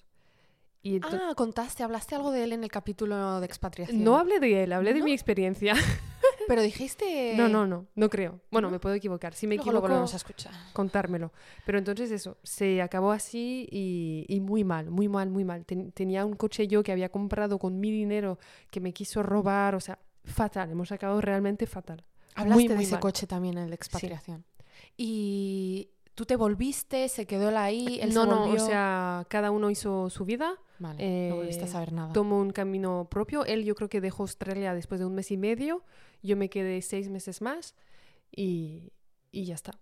[0.82, 4.04] Y Ah, contaste, hablaste algo de él en el capítulo de expatriación.
[4.04, 5.76] no hablé de él, hablé de mi experiencia.
[6.48, 7.36] Pero dijiste...
[7.38, 8.42] No, no, no, no creo.
[8.52, 8.74] Bueno, ¿no?
[8.74, 9.34] me puedo equivocar.
[9.34, 10.52] Si me Luego lo equivoco, volvemos a escuchar.
[10.74, 11.32] contármelo.
[11.66, 15.64] Pero entonces eso, se acabó así y, y muy mal, muy mal, muy mal.
[15.66, 18.40] Ten- tenía un coche yo que había comprado con mi dinero
[18.72, 22.04] que me quiso robar, o sea, fatal, hemos acabado realmente fatal.
[22.36, 23.02] Hablaste de muy ese mal.
[23.02, 24.46] coche también en el de expatriación.
[24.98, 29.52] Y tú te volviste, se quedó él ahí, él no, se no, o sea, cada
[29.52, 32.14] uno hizo su vida, Vale, no volviste a eh, saber nada.
[32.14, 33.46] tomó un camino propio.
[33.46, 35.84] Él yo creo que dejó Australia después de un mes y medio,
[36.22, 37.76] yo me quedé seis meses más
[38.32, 38.92] y,
[39.32, 39.80] y ya está.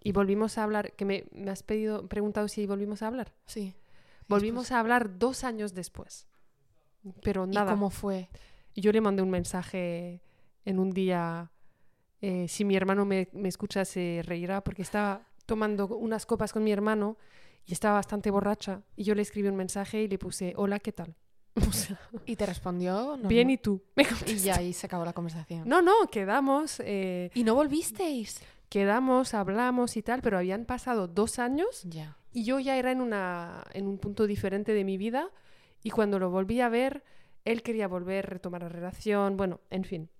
[0.00, 3.32] Y volvimos a hablar, que me, me has pedido, preguntado si volvimos a hablar.
[3.46, 3.74] Sí.
[4.28, 6.26] Volvimos a hablar dos años después.
[7.22, 7.72] Pero ¿Y nada.
[7.72, 8.28] cómo fue?
[8.80, 10.20] Yo le mandé un mensaje
[10.64, 11.50] en un día.
[12.20, 16.64] eh, si mi hermano me, me escucha, se reirá porque estaba tomando unas copas con
[16.64, 17.16] mi hermano
[17.66, 18.82] y estaba bastante borracha.
[18.96, 21.14] Y yo le escribí un mensaje y le puse: Hola, ¿qué tal?
[21.68, 22.92] O sea, ¿Y te respondió?
[22.94, 23.28] normal?
[23.28, 23.80] bien, ¿y tú?
[23.96, 25.68] Me Y ya ahí se acabó la conversación.
[25.68, 28.40] No, no, quedamos, eh, ¿Y no volvisteis?
[28.68, 32.16] quedamos, hablamos y tal, pero habían pasado dos años Ya.
[32.32, 35.30] Y yo ya era en, una, en un punto diferente de mi vida
[35.84, 37.04] y cuando lo volví a ver,
[37.44, 40.10] él quería volver, retomar la relación, bueno, en fin.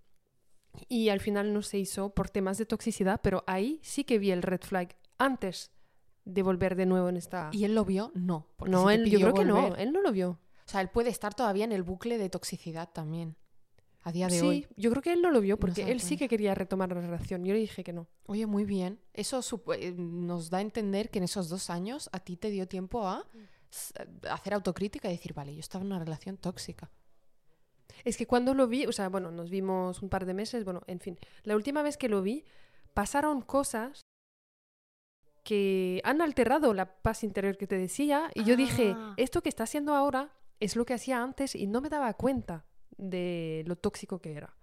[0.88, 4.30] Y al final no se hizo por temas de toxicidad, pero ahí sí que vi
[4.30, 5.70] el red flag antes
[6.24, 7.50] de volver de nuevo en esta...
[7.52, 8.10] ¿Y él lo vio?
[8.14, 8.48] No.
[8.66, 10.30] no, él, yo creo que no, él no lo vio.
[10.66, 13.36] O sea, él puede estar todavía en el bucle de toxicidad también.
[14.02, 14.66] A día de Sí, hoy.
[14.76, 17.42] yo creo que él no lo vio porque él sí que quería retomar la relación.
[17.44, 18.06] Yo le dije que no.
[18.26, 19.00] Oye, muy bien.
[19.14, 19.40] Eso
[19.78, 23.06] eh, nos da a entender que en esos dos años a ti te dio tiempo
[23.06, 23.24] a
[24.28, 26.90] a hacer autocrítica y decir, vale, yo estaba en una relación tóxica.
[28.04, 30.82] Es que cuando lo vi, o sea, bueno, nos vimos un par de meses, bueno,
[30.86, 32.44] en fin, la última vez que lo vi,
[32.92, 34.00] pasaron cosas
[35.42, 39.14] que han alterado la paz interior que te decía y yo dije, Ah.
[39.18, 42.64] esto que está haciendo ahora es lo que hacía antes y no me daba cuenta
[42.96, 44.56] de lo tóxico que era.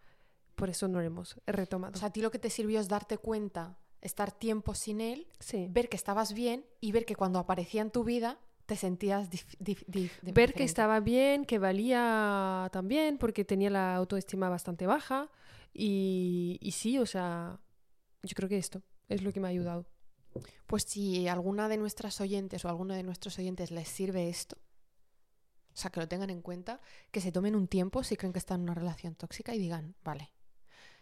[0.56, 1.94] Por eso no lo hemos retomado.
[1.96, 5.28] O sea, a ti lo que te sirvió es darte cuenta estar tiempo sin él,
[5.40, 5.68] Sí.
[5.70, 8.40] ver que estabas bien y ver que cuando aparecía en tu vida
[8.72, 13.70] te sentías dif- dif- dif- de- Ver que estaba bien, que valía también, porque tenía
[13.70, 15.30] la autoestima bastante baja.
[15.74, 17.60] Y, y sí, o sea,
[18.24, 19.88] yo creo que esto es lo que me ha ayudado.
[20.68, 24.56] Pues si alguna de nuestras oyentes o alguno de nuestros oyentes les sirve esto,
[25.74, 26.80] o sea, que lo tengan en cuenta,
[27.12, 29.96] que se tomen un tiempo si creen que están en una relación tóxica y digan,
[30.02, 30.32] vale,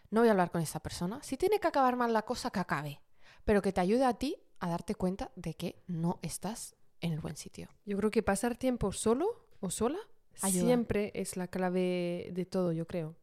[0.09, 1.19] no voy a hablar con esta persona.
[1.21, 2.99] Si tiene que acabar mal la cosa, que acabe.
[3.45, 7.19] Pero que te ayude a ti a darte cuenta de que no estás en el
[7.19, 7.69] buen sitio.
[7.85, 9.99] Yo creo que pasar tiempo solo o sola
[10.41, 10.65] Ayuda.
[10.65, 13.15] siempre es la clave de todo, yo creo.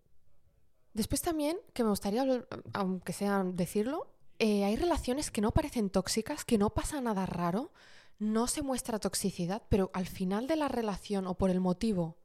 [0.94, 2.24] Después también, que me gustaría,
[2.72, 4.08] aunque sea decirlo,
[4.38, 7.72] eh, hay relaciones que no parecen tóxicas, que no pasa nada raro,
[8.18, 12.16] no se muestra toxicidad, pero al final de la relación o por el motivo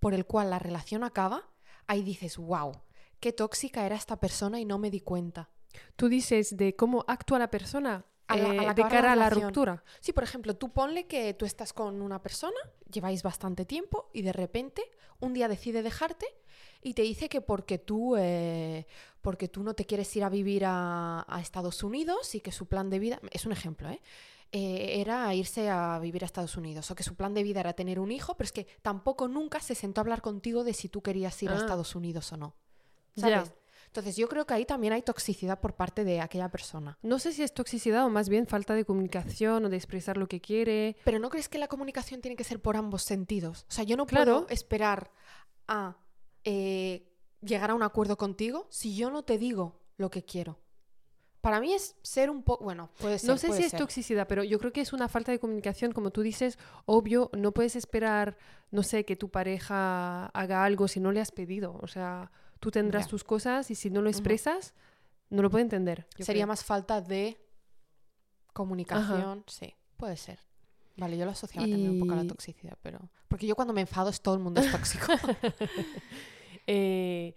[0.00, 1.50] por el cual la relación acaba,
[1.86, 2.72] ahí dices, wow,
[3.20, 5.50] qué tóxica era esta persona y no me di cuenta.
[5.94, 9.84] Tú dices de cómo actúa la persona A la- eh, de cara a la ruptura.
[10.00, 12.56] Sí, por ejemplo, tú ponle que tú estás con una persona,
[12.90, 14.82] lleváis bastante tiempo y de repente
[15.20, 16.26] un día decide dejarte
[16.82, 18.86] y te dice que porque tú, eh,
[19.20, 22.66] porque tú no te quieres ir a vivir a, a Estados Unidos y que su
[22.66, 24.00] plan de vida, es un ejemplo, ¿eh?
[24.52, 27.72] Eh, era irse a vivir a Estados Unidos o que su plan de vida era
[27.74, 30.88] tener un hijo, pero es que tampoco nunca se sentó a hablar contigo de si
[30.88, 31.58] tú querías ir a Ah.
[31.58, 32.54] Estados Unidos o no.
[33.16, 33.52] ¿Sabes?
[33.90, 36.96] Entonces yo creo que ahí también hay toxicidad por parte de aquella persona.
[37.02, 40.28] No sé si es toxicidad o más bien falta de comunicación o de expresar lo
[40.28, 40.96] que quiere.
[41.04, 43.66] Pero ¿no crees que la comunicación tiene que ser por ambos sentidos?
[43.68, 44.42] O sea, yo no Claro.
[44.42, 45.10] puedo esperar
[45.66, 45.96] a
[46.44, 47.10] eh,
[47.42, 50.60] llegar a un acuerdo contigo si yo no te digo lo que quiero.
[51.40, 52.62] Para mí es ser un poco...
[52.62, 53.28] Bueno, puede ser.
[53.28, 56.10] No sé si es toxicidad, pero yo creo que es una falta de comunicación, como
[56.12, 58.36] tú dices, obvio, no puedes esperar,
[58.70, 61.76] no sé, que tu pareja haga algo si no le has pedido.
[61.82, 63.10] O sea, tú tendrás Ya.
[63.10, 64.74] tus cosas y si no lo expresas,
[65.30, 66.06] no lo puede entender.
[66.18, 66.46] Sería creo.
[66.48, 67.36] más falta de
[68.52, 69.44] comunicación.
[69.46, 70.38] Sí, puede ser.
[70.96, 72.98] Vale, yo lo asociaba también un poco a la toxicidad, pero...
[73.28, 75.06] Porque yo cuando me enfado es todo el mundo es tóxico.
[76.66, 77.34] Eh,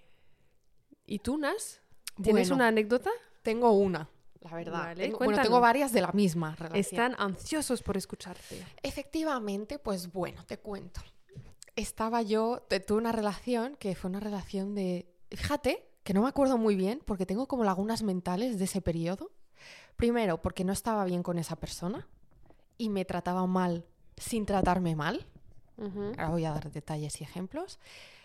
[1.05, 1.79] ¿Y tú, Nas?
[2.21, 3.09] ¿Tienes Bueno, una anécdota?
[3.41, 4.07] Tengo una,
[4.41, 4.71] la verdad.
[4.73, 6.79] Vale, Tengo- bueno, tengo varias de la misma relación.
[6.79, 8.63] Están ansiosos por escucharte.
[8.83, 11.01] Efectivamente, pues bueno, te cuento.
[11.75, 15.07] Estaba yo, tuve una relación que fue una relación de...
[15.33, 19.31] Fíjate que no me acuerdo muy bien porque tengo como lagunas mentales de ese periodo.
[19.95, 22.07] Primero, porque no estaba bien con esa persona
[22.77, 23.85] y me trataba mal
[24.17, 25.25] sin tratarme mal.
[26.19, 27.79] Ahora voy a dar detalles y ejemplos.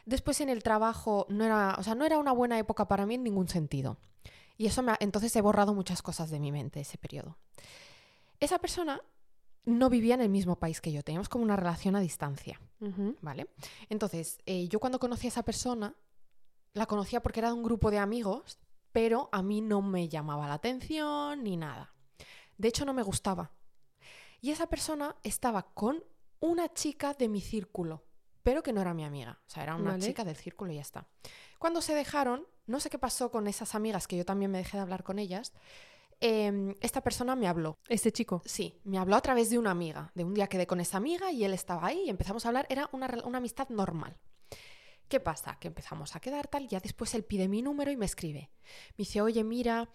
[0.06, 3.14] Después en el trabajo no era, o sea, no era una buena época para mí
[3.14, 3.96] en ningún sentido.
[4.56, 7.36] Y eso me ha- entonces he borrado muchas cosas de mi mente ese periodo.
[8.40, 9.00] Esa persona
[9.64, 12.60] no vivía en el mismo país que yo, teníamos como una relación a distancia.
[13.20, 13.48] ¿vale?
[13.88, 15.94] Entonces, eh, yo cuando conocí a esa persona,
[16.78, 18.58] la conocía porque era de un grupo de amigos,
[18.92, 21.92] pero a mí no me llamaba la atención ni nada.
[22.56, 23.52] De hecho, no me gustaba.
[24.40, 26.02] Y esa persona estaba con
[26.40, 28.04] una chica de mi círculo,
[28.42, 29.40] pero que no era mi amiga.
[29.46, 30.06] O sea, era una Vale.
[30.06, 31.06] chica del círculo y ya está.
[31.58, 34.76] Cuando se dejaron, no sé qué pasó con esas amigas, que yo también me dejé
[34.76, 35.52] de hablar con ellas,
[36.20, 37.78] em, esta persona me habló.
[37.88, 38.42] Este chico.
[38.44, 40.12] Sí, me habló a través de una amiga.
[40.14, 42.66] De un día quedé con esa amiga y él estaba ahí y empezamos a hablar.
[42.70, 44.16] Era una, una amistad normal.
[45.08, 45.56] ¿Qué pasa?
[45.58, 48.50] Que empezamos a quedar tal, ya después él pide mi número y me escribe.
[48.90, 49.88] Me dice, oye, mira,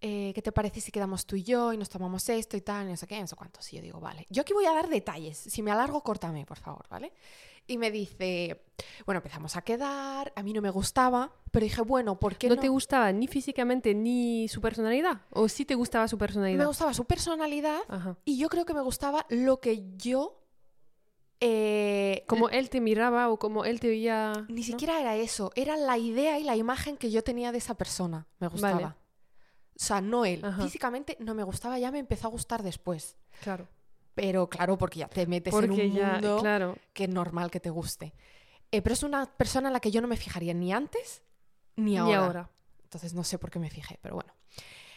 [0.00, 2.86] eh, ¿qué te parece si quedamos tú y yo y nos tomamos esto y tal,
[2.86, 3.72] y no sé qué, no sé cuántos?
[3.72, 4.26] Y yo digo, vale.
[4.28, 5.38] Yo aquí voy a dar detalles.
[5.38, 7.12] Si me alargo, córtame, por favor, ¿vale?
[7.68, 8.64] Y me dice,
[9.06, 12.54] bueno, empezamos a quedar, a mí no me gustaba, pero dije, bueno, ¿por qué ¿No,
[12.56, 12.60] no?
[12.60, 15.22] te gustaba ni físicamente ni su personalidad?
[15.30, 16.58] ¿O sí te gustaba su personalidad?
[16.58, 18.18] Me gustaba su personalidad Ajá.
[18.24, 20.42] y yo creo que me gustaba lo que yo...
[21.40, 24.32] eh, Como él te miraba o como él te veía.
[24.48, 24.66] Ni ¿no?
[24.66, 28.26] siquiera era eso, era la idea y la imagen que yo tenía de esa persona.
[28.38, 28.74] Me gustaba.
[28.74, 28.86] Vale.
[28.86, 28.94] O
[29.84, 30.44] sea, no él.
[30.44, 30.62] Ajá.
[30.62, 33.16] Físicamente no me gustaba, ya me empezó a gustar después.
[33.42, 33.68] Claro.
[34.14, 36.78] Pero claro, porque ya te metes en un ya, mundo claro.
[36.94, 38.14] que es normal que te guste.
[38.72, 41.22] Eh, pero es una persona en la que yo no me fijaría ni antes
[41.76, 42.10] ni ahora.
[42.10, 42.50] Ni ahora.
[42.82, 44.32] Entonces no sé por qué me fijé, pero bueno.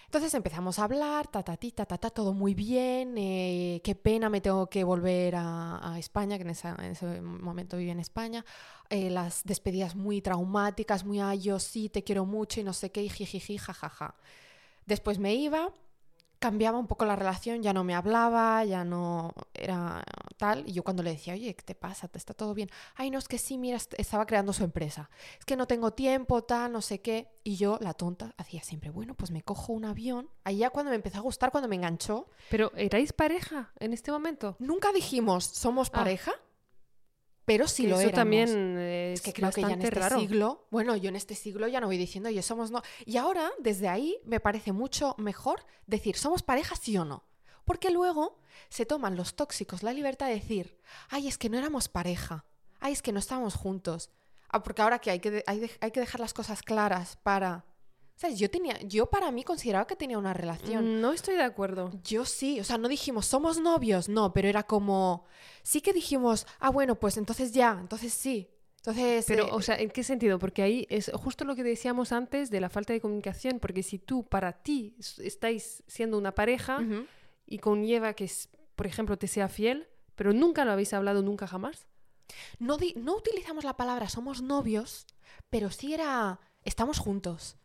[0.10, 3.14] Entonces empezamos a hablar, ta, ta, ti, ta, ta, ta, todo muy bien.
[3.16, 8.00] eh, qué pena me tengo que volver a, España, que en ese momento vivía en
[8.00, 8.44] España.
[8.90, 12.92] eh, las despedidas muy traumáticas, muy, ay, yo sí, te quiero mucho y no sé
[12.92, 14.16] qué, y jijiji, jajaja.
[14.88, 15.70] Después me iba,
[16.40, 20.04] cambiaba un poco la relación, ya no me hablaba, ya no era
[20.38, 20.64] tal.
[20.68, 22.08] Y yo cuando le decía, oye, ¿qué te pasa?
[22.08, 22.70] ¿Te está todo bien?
[22.96, 25.10] Ay, no, es que sí, mira, est- estaba creando su empresa.
[25.38, 27.28] Es que no tengo tiempo, tal, no sé qué.
[27.44, 30.30] Y yo, la tonta, hacía siempre, bueno, pues me cojo un avión.
[30.46, 34.12] Ahí ya cuando me empezó a gustar, cuando me enganchó, Pero ¿erais pareja en este
[34.12, 34.56] momento?
[34.60, 35.92] nunca dijimos, somos Ah.
[37.50, 38.16] Pero sí Que lo eso éramos.
[38.16, 40.20] también Es es, que creo que ya en este raro.
[40.20, 42.84] siglo, bueno, yo en este siglo ya no voy diciendo, oye, somos no.
[43.08, 47.24] Y ahora, desde ahí, me parece mucho mejor decir, somos pareja sí o no.
[47.66, 48.38] Porque luego
[48.70, 50.78] se toman los tóxicos la libertad de decir,
[51.10, 52.46] ay, es que no éramos pareja,
[52.82, 54.12] ay, es que no estábamos juntos.
[54.50, 57.66] Ah, porque ahora que hay que, hay que dejar las cosas claras para...
[58.20, 58.38] ¿Sabes?
[58.38, 61.00] Yo, tenía, yo para mí consideraba que tenía una relación.
[61.00, 61.90] No estoy de acuerdo.
[62.04, 65.24] Yo sí, o sea, no dijimos somos novios, no, pero era como,
[65.64, 68.50] sí que dijimos, ah, bueno, pues entonces ya, entonces sí.
[68.76, 70.38] Entonces, Pero, eh, o sea, ¿en qué sentido?
[70.38, 74.00] Porque ahí es justo lo que decíamos antes de la falta de comunicación, porque si
[74.00, 77.06] tú, para ti, estáis siendo una pareja ujú.
[77.46, 78.30] y conlleva que,
[78.76, 81.88] por ejemplo, te sea fiel, pero nunca lo habéis hablado nunca jamás.
[82.60, 85.08] no, no utilizamos la palabra somos novios,
[85.50, 87.56] pero sí era, estamos juntos.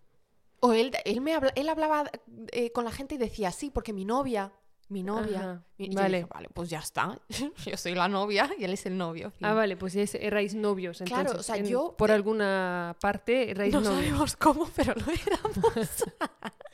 [0.67, 2.11] O él, él, me habla- él hablaba
[2.53, 4.51] eh, con la gente y decía, sí, porque mi novia,
[4.89, 5.39] mi novia.
[5.41, 6.19] Ajá, Y yo vale.
[6.19, 7.21] dije, vale, pues ya está.
[7.67, 9.31] yo soy la novia y él es el novio.
[9.31, 9.47] fin.
[9.47, 10.99] Ah, vale, pues es- erais novios.
[11.05, 14.05] Claro, Entonces, o sea, en- yo- Por alguna parte erais No novios.
[14.05, 15.55] sabemos cómo, pero lo éramos.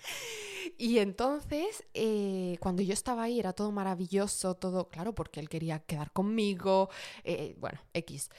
[0.78, 5.80] y entonces, eh, cuando yo estaba ahí, era todo maravilloso, todo, claro, porque él quería
[5.80, 6.88] quedar conmigo,
[7.24, 8.30] eh, bueno, X.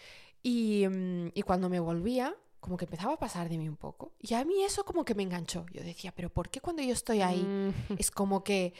[0.44, 4.14] Y, mm, y cuando me volvía, como que empezaba a pasar de mí un poco.
[4.20, 5.66] Y a mí eso como que me enganchó.
[5.74, 8.74] Yo decía, pero ¿por qué cuando yo estoy ahí Mm, es como que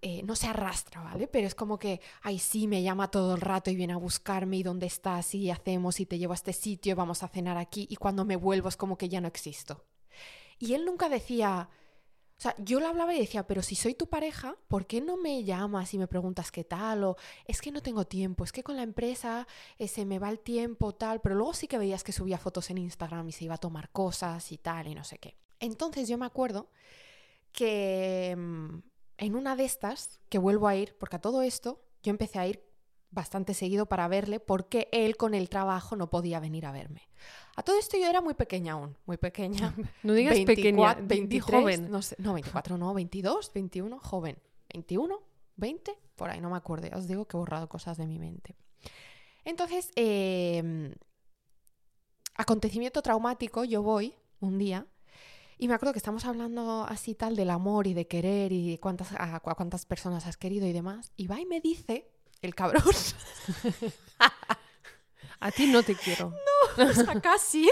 [0.00, 1.26] eh, no se arrastra, ¿vale?
[1.28, 4.56] Pero es como que, ay, sí, me llama todo el rato y viene a buscarme
[4.56, 7.56] y dónde estás y hacemos y te llevo a este sitio y vamos a cenar
[7.58, 9.84] aquí y cuando me vuelvo es como que ya no existo.
[10.58, 11.68] Y él nunca decía,
[12.38, 15.16] o sea, yo le hablaba y decía, pero si soy tu pareja, ¿por qué no
[15.16, 17.02] me llamas y me preguntas qué tal?
[17.02, 20.30] O es que no tengo tiempo, es que con la empresa eh, se me va
[20.30, 23.44] el tiempo, tal, pero luego sí que veías que subía fotos en Instagram y se
[23.44, 25.36] iba a tomar cosas y tal y no sé qué.
[25.58, 26.70] Entonces yo me acuerdo
[27.50, 28.78] que mm,
[29.16, 32.46] en una de estas, que vuelvo a ir, porque a todo esto yo empecé a
[32.46, 32.67] ir
[33.10, 37.08] bastante seguido para verle porque él con el trabajo no podía venir a verme.
[37.56, 39.74] A todo esto yo era muy pequeña aún, muy pequeña.
[40.02, 41.90] no digas pequeña, 24, di- di 23, joven.
[41.90, 44.38] No, sé, no, 24, no, 22, 21, joven.
[44.74, 45.18] 21,
[45.56, 46.86] 20, por ahí no me acuerdo.
[46.88, 48.54] ya Os digo que he borrado cosas de mi mente.
[49.44, 50.94] Entonces, eh,
[52.34, 54.86] acontecimiento traumático, yo voy un día
[55.58, 59.12] y me acuerdo que estamos hablando así tal del amor y de querer y cuántas,
[59.12, 61.12] a, a cuántas personas has querido y demás.
[61.16, 62.08] Y va y me dice,
[62.42, 62.82] el cabrón,
[65.40, 66.34] A ti no te quiero.
[66.76, 67.70] o sea, casi,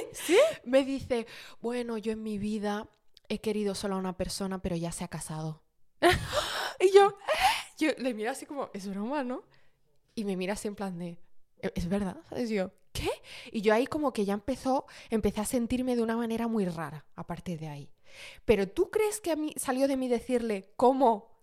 [0.64, 1.26] me dice,
[1.60, 2.88] bueno, yo en mi vida
[3.28, 5.62] he querido solo a una persona, pero ya se ha casado.
[6.80, 7.16] y yo,
[7.78, 9.42] yo le miro así como, es broma, ¿no?
[10.14, 11.18] Y me mira así en plan de,
[11.60, 12.16] "¿E- ¿es verdad?
[12.28, 12.50] ¿Sabes?
[12.50, 13.10] Yo, ¿qué?
[13.50, 17.04] Y yo ahí como que ya empezó, empecé a sentirme de una manera muy rara
[17.16, 17.90] a partir de ahí.
[18.44, 21.35] Pero ¿tú crees que a mí salió de mí decirle cómo?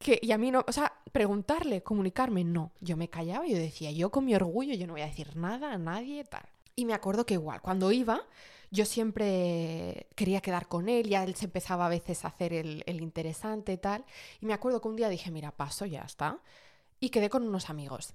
[0.00, 2.72] Que, y a mí no, o sea, preguntarle, comunicarme, no.
[2.80, 5.72] Yo me callaba yo decía, yo con mi orgullo, yo no voy a decir nada
[5.74, 6.48] a nadie, tal.
[6.74, 8.22] Y me acuerdo que igual, cuando iba,
[8.70, 12.82] yo siempre quería quedar con él, ya él se empezaba a veces a hacer el,
[12.86, 14.06] el interesante, tal.
[14.40, 16.40] Y me acuerdo que un día dije, mira, paso, ya está.
[17.00, 18.14] Y quedé con unos amigos.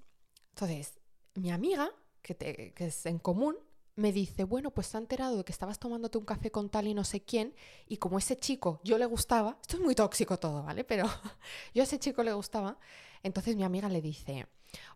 [0.51, 0.93] Entonces,
[1.35, 3.55] mi amiga, que, te- que es en común,
[3.95, 6.87] me dice, bueno, pues se ha enterado de que estabas tomándote un café con tal
[6.87, 7.55] y no sé quién,
[7.87, 10.83] y como ese chico yo le gustaba, esto es muy tóxico todo, ¿vale?
[10.83, 11.05] Pero
[11.73, 12.77] yo a ese chico le gustaba,
[13.23, 14.47] entonces mi amiga le dice,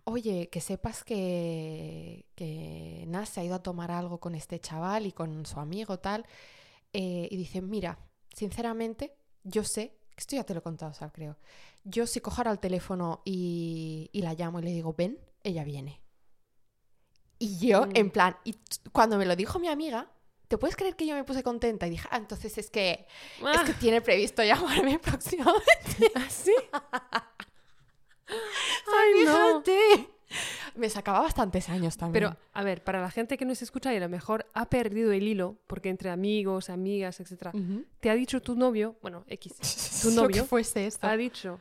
[0.03, 5.05] oye, que sepas que, que Nas se ha ido a tomar algo con este chaval
[5.05, 6.25] y con su amigo tal,
[6.91, 7.99] eh, y dice, mira,
[8.33, 11.37] sinceramente, yo sé, esto ya te lo he contado, Sal, creo,
[11.85, 15.63] yo si cojo ahora el teléfono y, y la llamo y le digo, ven, ella
[15.63, 16.01] viene.
[17.39, 17.91] Y yo, Mm.
[17.95, 18.55] en plan, y
[18.91, 20.07] cuando me lo dijo mi amiga,
[20.49, 21.87] ¿te puedes creer que yo me puse contenta?
[21.87, 26.11] Y dije, ah, entonces es que, es Ah, que tiene previsto llamarme próximamente.
[26.29, 26.53] ¿sí?
[28.27, 29.61] ¡Ay, no!
[29.63, 30.09] fíjate!
[30.75, 32.25] Me sacaba bastantes años también.
[32.29, 35.11] Pero, a ver, para la gente que nos escucha y a lo mejor ha perdido
[35.11, 37.85] el hilo, porque entre amigos, amigas, Ujú.
[37.99, 41.07] te ha dicho tu novio, bueno, X, tu novio fuese esto.
[41.07, 41.59] ha dicho,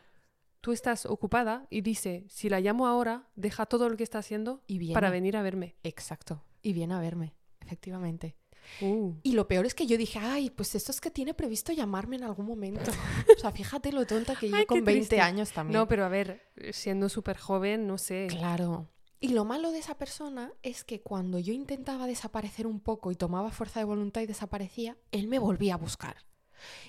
[0.68, 4.62] tú estás ocupada y dice, si la llamo ahora, deja todo lo que está haciendo
[4.66, 4.92] Y viene.
[4.92, 5.76] para venir a verme.
[5.82, 6.44] Exacto.
[6.60, 8.36] Y viene a verme, efectivamente.
[8.82, 9.14] Uh.
[9.22, 12.16] Y lo peor es que yo dije, ay, pues esto es que tiene previsto llamarme
[12.16, 12.90] en algún momento.
[13.34, 15.22] o sea, fíjate lo tonta que yo Ay, con 20 triste.
[15.22, 15.80] años también.
[15.80, 16.42] No, pero a ver,
[16.72, 18.26] siendo súper joven, no sé.
[18.28, 18.90] Claro.
[19.20, 23.14] Y lo malo de esa persona es que cuando yo intentaba desaparecer un poco y
[23.14, 26.27] tomaba fuerza de voluntad y desaparecía, él me volvía a buscar.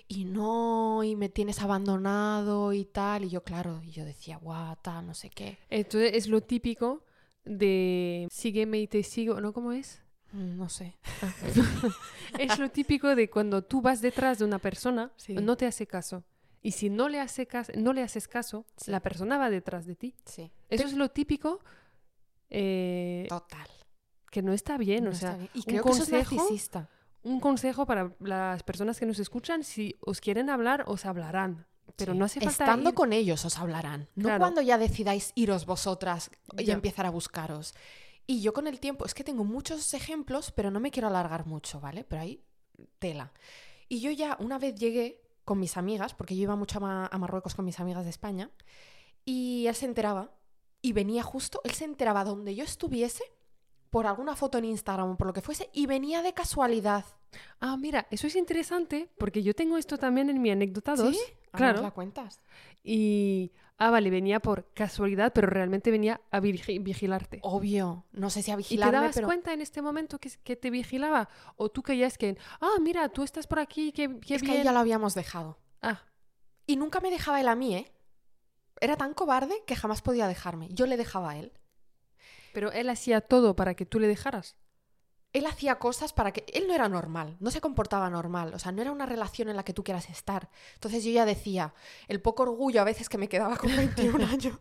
[0.07, 3.25] Y no, y me tienes abandonado y tal.
[3.25, 5.57] Y yo, claro, y yo decía, guau, tal, no sé qué.
[5.69, 7.03] Entonces es lo típico
[7.45, 9.53] de sígueme y te sigo, ¿no?
[9.53, 10.01] ¿Cómo es?
[10.31, 10.97] Mm, No sé.
[12.39, 15.33] Es lo típico de cuando tú vas detrás de una persona, Sí.
[15.33, 16.23] no te hace caso.
[16.61, 18.91] Y si no le, hace cas- no le haces caso, Sí.
[18.91, 20.15] la persona va detrás de ti.
[20.25, 20.51] Sí.
[20.69, 21.59] Eso es lo típico.
[22.51, 23.67] eh, Total.
[24.31, 25.03] que no está bien.
[25.05, 25.49] No o sea, bien.
[25.53, 26.89] y un creo que eso es consejo- narcisista.
[27.23, 31.65] Un consejo para las personas que nos escuchan, si os quieren hablar, os hablarán.
[31.95, 32.19] Pero Sí.
[32.19, 34.07] no hace falta Estando ir- con ellos os hablarán.
[34.15, 34.39] No Claro.
[34.39, 36.73] cuando ya decidáis iros vosotras y Ya.
[36.73, 37.73] empezar a buscaros.
[38.25, 41.45] Y yo con el tiempo, es que tengo muchos ejemplos, pero no me quiero alargar
[41.45, 42.03] mucho, ¿vale?
[42.03, 42.43] Pero hay
[42.99, 43.33] tela.
[43.89, 47.09] Y yo ya una vez llegué con mis amigas, porque yo iba mucho a, Ma-
[47.11, 48.51] a Marruecos con mis amigas de España,
[49.25, 50.31] y él se enteraba,
[50.81, 53.23] y venía justo, él se enteraba donde yo estuviese,
[53.89, 57.05] por alguna foto en Instagram o por lo que fuese, y venía de casualidad.
[57.59, 61.15] Ah, mira, eso es interesante porque yo tengo esto también en mi anécdota 2.
[61.15, 61.21] ¿Sí?
[61.51, 61.73] Ah, Claro.
[61.75, 62.41] ¿nos la cuentas?
[62.83, 63.51] Y.
[63.81, 67.39] Ah, vale, venía por casualidad, pero realmente venía a vigilarte.
[67.43, 69.27] Obvio, no sé si a ¿Y te vigilarme, dabas pero...
[69.27, 71.29] cuenta en este momento que, que te vigilaba?
[71.55, 74.63] ¿O tú creías que, ah, mira, tú estás por aquí, qué, qué es que ahí
[74.65, 75.57] ya lo habíamos dejado.
[75.81, 76.01] Ah,
[76.67, 77.89] Y nunca me dejaba él a mí, ¿eh?
[78.81, 80.67] Era tan cobarde que jamás podía dejarme.
[80.73, 81.53] Yo le dejaba a él.
[82.59, 84.57] Pero él hacía todo para que tú le dejaras.
[85.31, 86.43] Él hacía cosas para que...
[86.53, 89.55] Él no era normal, no se comportaba normal, o sea, no era una relación en
[89.55, 90.49] la que tú quieras estar.
[90.73, 91.73] Entonces yo ya decía,
[92.07, 94.57] el poco orgullo a veces que me quedaba con 21 años,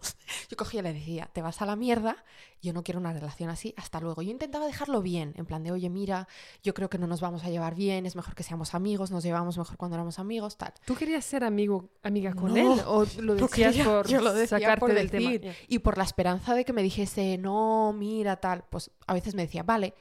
[0.51, 2.23] yo cogía y le decía, te vas a la mierda,
[2.61, 4.21] yo no quiero una relación así, hasta luego.
[4.21, 6.29] Yo intentaba dejarlo bien, en plan de, oye, mira,
[6.63, 9.25] yo creo que no nos vamos a llevar bien, es mejor que seamos amigos, nos
[9.25, 10.75] llevamos mejor cuando éramos amigos, tal.
[10.85, 12.81] ¿Tú querías ser amigo, amiga con No, él?
[12.87, 15.41] ¿O lo decías quería, por yo lo decía sacarte por del decir.
[15.41, 15.55] tema?
[15.69, 19.43] Y por la esperanza de que me dijese, no, mira, tal, pues a veces me
[19.43, 19.95] decía, vale.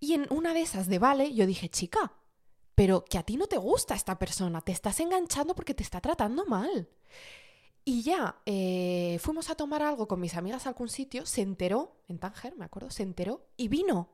[0.00, 2.12] Y en una de esas de vale, yo dije, chica,
[2.74, 6.00] pero que a ti no te gusta esta persona, te estás enganchando porque te está
[6.00, 6.88] tratando mal.
[7.84, 12.02] Y ya, eh, fuimos a tomar algo con mis amigas a algún sitio, se enteró,
[12.08, 14.08] en Tánger, me acuerdo, se enteró y vino.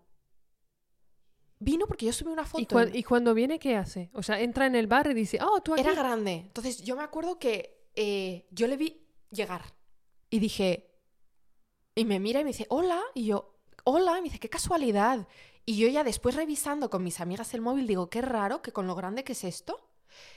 [1.58, 2.62] Vino porque yo subí una foto.
[2.62, 4.10] ¿Y, cua- en- y cuando viene, qué hace?
[4.12, 5.82] O sea, entra en el bar y dice, oh, tú aquí.
[5.82, 6.32] Era grande.
[6.46, 9.74] Entonces yo me acuerdo que eh, yo le vi llegar
[10.28, 10.90] y dije,
[11.94, 15.26] y me mira y me dice, hola, y yo, hola, y me dice, qué casualidad.
[15.66, 18.86] Y yo ya después revisando con mis amigas el móvil digo, qué raro que con
[18.86, 19.90] lo grande que es esto.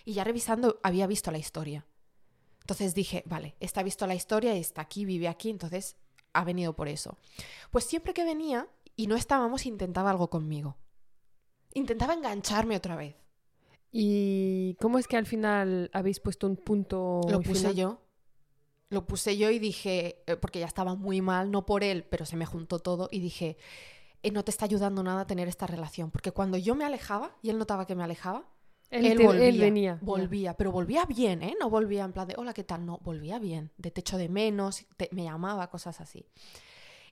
[0.03, 1.85] Y ya revisando había visto la historia.
[2.61, 5.95] Entonces dije, vale, está visto la historia, está aquí, vive aquí, entonces
[6.33, 7.17] ha venido por eso.
[7.71, 10.77] Pues siempre que venía y no estábamos, intentaba algo conmigo.
[11.73, 13.15] Intentaba engancharme otra vez.
[13.91, 17.75] ¿Y cómo es que al final habéis puesto un punto Lo puse final?
[17.75, 18.01] yo.
[18.89, 22.25] Lo puse yo y dije, eh, porque ya estaba muy mal, no por él, pero
[22.25, 23.57] se me juntó todo y dije,
[24.23, 27.35] eh, no te está ayudando nada a tener esta relación, porque cuando yo me alejaba
[27.41, 28.45] y él notaba que me alejaba,
[28.91, 29.93] Él, volvía, él venía.
[29.95, 29.99] ya.
[30.01, 31.55] volvía, pero volvía bien, ¿eh?
[31.59, 32.85] No volvía en plan de, hola, ¿qué tal?
[32.85, 36.25] No, volvía bien, de techo de menos, te- me llamaba, cosas así.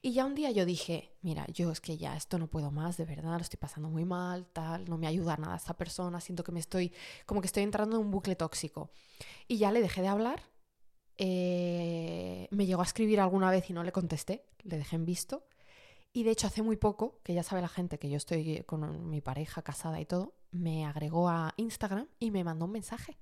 [0.02, 2.98] Y ya un día yo dije, mira, yo es que ya esto no puedo más,
[2.98, 6.44] de verdad, lo estoy pasando muy mal, tal, no me ayuda nada esta persona, siento
[6.44, 6.92] que me estoy,
[7.26, 8.90] como que estoy entrando en un bucle tóxico.
[9.48, 10.42] Y ya le dejé de hablar,
[11.18, 15.47] eh, me llegó a escribir alguna vez y no le contesté, le dejé en visto.
[16.18, 19.08] Y de hecho hace muy poco, que ya sabe la gente que yo estoy con
[19.08, 23.20] mi pareja casada y todo, me agregó a Instagram y me mandó un mensaje.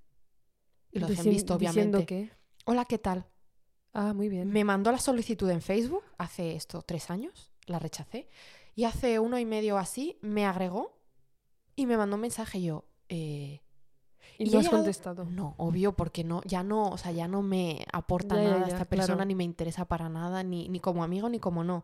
[0.93, 2.05] Y lo Dici- visto, Diciendo obviamente.
[2.05, 2.31] que...
[2.65, 3.25] Hola, ¿qué tal?
[3.91, 4.49] Ah, muy bien.
[4.49, 8.29] Me mandó la solicitud en Facebook hace esto tres años, la rechacé.
[8.75, 10.97] Y hace uno y medio así me agregó
[11.75, 13.61] y me mandó un mensaje y yo, eh,
[14.37, 15.25] y y no has llegado- contestado.
[15.25, 18.67] no, obvio, porque no, ya no, o sea, ya no me aporta Ya, ya, nada
[18.67, 19.25] ya, esta persona, claro.
[19.27, 21.83] ni me interesa para nada, ni, ni como amigo, ni como no.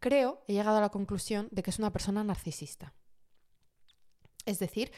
[0.00, 2.94] Creo, he llegado a la conclusión de que es una persona narcisista.
[4.46, 4.92] Es decir,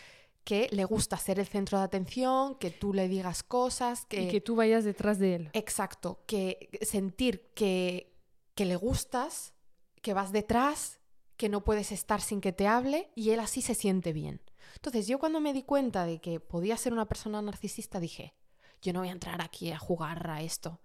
[0.44, 4.22] que le gusta ser el centro de atención, que tú le digas cosas, que...
[4.22, 5.51] Y que tú vayas detrás de él.
[5.53, 8.16] Exacto, que sentir que,
[8.55, 9.55] que le gustas,
[10.03, 11.01] que vas detrás,
[11.36, 14.42] que no puedes estar sin que te hable y él así se siente bien.
[14.74, 18.34] Entonces yo cuando me di cuenta de que podía ser una persona narcisista dije,
[18.82, 20.80] yo no voy a entrar aquí a jugar a esto.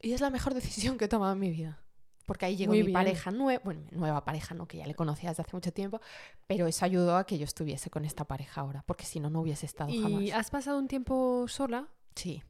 [0.00, 1.85] Y es la mejor decisión que he tomado en mi vida.
[2.26, 2.94] Porque ahí llegó Muy mi bien.
[2.94, 6.00] pareja nueva, bueno, nueva pareja, no, que ya le conocía desde hace mucho tiempo,
[6.46, 9.40] pero eso ayudó a que yo estuviese con esta pareja ahora, porque si no, no
[9.40, 10.32] hubiese estado ¿Y jamás.
[10.32, 11.88] has pasado un tiempo sola?
[12.14, 12.42] Sí.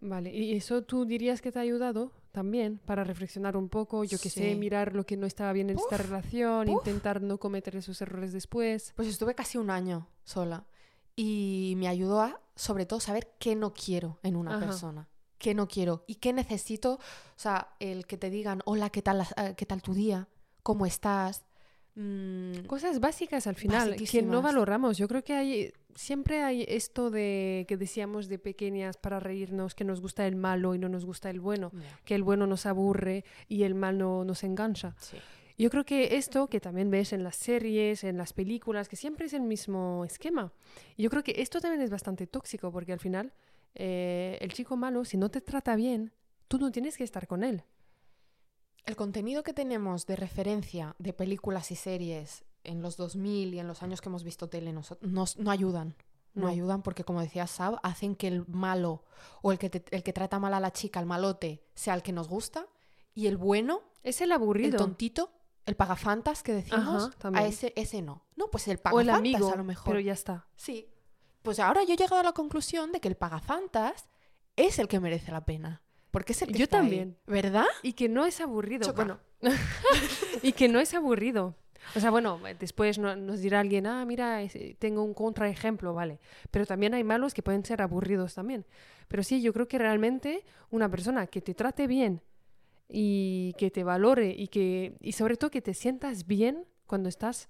[0.00, 4.18] Vale, ¿y eso tú dirías que te ha ayudado también para reflexionar un poco, yo
[4.18, 6.76] que sé, mirar lo que no estaba bien en esta relación, uf.
[6.78, 8.92] intentar no cometer esos errores después?
[8.96, 10.66] Pues estuve casi un año sola
[11.14, 14.66] y me ayudó a, sobre todo, saber qué no quiero en una Ajá.
[14.66, 15.08] persona.
[15.42, 16.92] Qué no quiero y qué necesito.
[16.94, 17.00] O
[17.34, 20.28] sea, el que te digan, hola, ¿qué tal, eh, ¿qué tal tu día?
[20.62, 21.44] ¿Cómo estás?
[21.96, 24.98] Mm, Cosas básicas al final que no valoramos.
[24.98, 29.82] Yo creo que hay siempre hay esto de que decíamos de pequeñas para reírnos que
[29.82, 32.64] nos gusta el malo y no nos gusta el bueno, ya, que el bueno nos
[32.64, 34.94] aburre y el malo nos engancha.
[35.00, 35.16] sí.
[35.58, 39.26] Yo creo que esto que también ves en las series, en las películas, que siempre
[39.26, 40.50] es el mismo esquema.
[40.96, 43.32] Yo creo que esto también es bastante tóxico porque al final
[43.74, 46.12] eh, el chico malo, si no te trata bien,
[46.48, 47.64] tú no tienes que estar con él.
[48.84, 53.68] El contenido que tenemos de referencia de películas y series en los 2000 y en
[53.68, 55.94] los años que hemos visto tele nos, nos- no ayudan.
[56.34, 56.48] No, No.
[56.48, 59.04] ayudan porque, como decía Sab, hacen que el malo
[59.42, 62.02] o el que, te- el que trata mal a la chica, el malote, sea el
[62.02, 62.66] que nos gusta
[63.14, 64.78] y el bueno, Es el el aburrido.
[64.78, 65.30] tontito,
[65.66, 67.44] el pagafantas que decimos, Ajá, también.
[67.44, 68.24] a ese, ese no.
[68.36, 69.92] No, pues el o pagafantas el amigo, a lo mejor.
[69.92, 70.46] pero ya está.
[70.56, 70.88] Sí.
[71.42, 74.08] Pues ahora yo he llegado a la conclusión de que el pagafantas
[74.56, 75.82] es el que merece la pena.
[76.10, 77.16] Porque es el que Yo está ahí, también.
[77.26, 77.66] ¿Verdad?
[77.82, 78.84] Y que no es aburrido.
[78.86, 79.04] Choca.
[79.04, 79.18] Bueno,
[80.42, 81.56] y que no es aburrido.
[81.96, 84.40] O sea, bueno, después no- nos dirá alguien, ah, mira,
[84.78, 86.20] tengo un contraejemplo, vale.
[86.50, 88.66] Pero también hay malos que pueden ser aburridos también.
[89.08, 92.22] Pero sí, yo creo que realmente una persona que te trate bien
[92.88, 97.48] y que te valore y que y sobre todo que te sientas bien cuando estás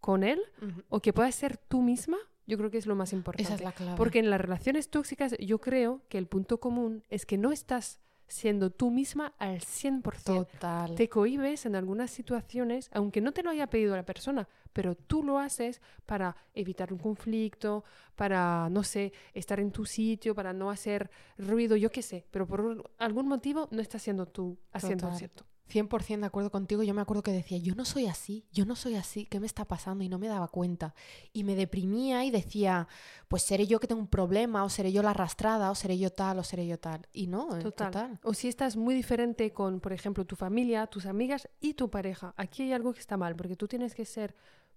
[0.00, 0.40] con él
[0.88, 2.16] o que puedas ser tú misma,
[2.50, 3.44] yo creo que es lo más importante.
[3.44, 3.96] Esa es la clave.
[3.96, 8.00] Porque en las relaciones tóxicas yo creo que el punto común es que no estás
[8.30, 10.22] siendo tú misma al 100%.
[10.22, 10.94] Total.
[10.94, 15.22] Te cohibes en algunas situaciones, aunque no te lo haya pedido la persona, pero tú
[15.22, 17.84] lo haces para evitar un conflicto,
[18.14, 22.46] para, no sé, estar en tu sitio, para no hacer ruido, yo qué sé, pero
[22.46, 25.49] por algún motivo no estás siendo tú al Total.
[25.70, 25.80] 100%.
[25.88, 26.82] 100% de acuerdo contigo.
[26.82, 29.46] Yo me acuerdo que decía, yo no soy así, yo no soy así, ¿qué me
[29.46, 30.04] está pasando?
[30.04, 30.94] Y no me daba cuenta.
[31.32, 32.88] Y me deprimía y decía,
[33.28, 36.10] pues seré yo que tengo un problema, o seré yo la arrastrada, o seré yo
[36.10, 37.06] tal, o seré yo tal.
[37.12, 37.90] Y no, eh, Total.
[37.90, 38.20] total.
[38.22, 42.34] O si estás muy diferente con, por ejemplo, tu familia, tus amigas y tu pareja.
[42.36, 44.34] Aquí hay algo que está mal, porque tú tienes que ser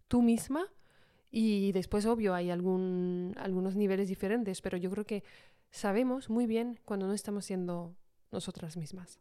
[0.07, 0.67] tú misma
[1.35, 5.23] y después, obvio, hay algún, algunos niveles diferentes, pero yo creo que
[5.71, 7.95] sabemos muy bien cuando no estamos siendo
[8.31, 9.19] nosotras mismas.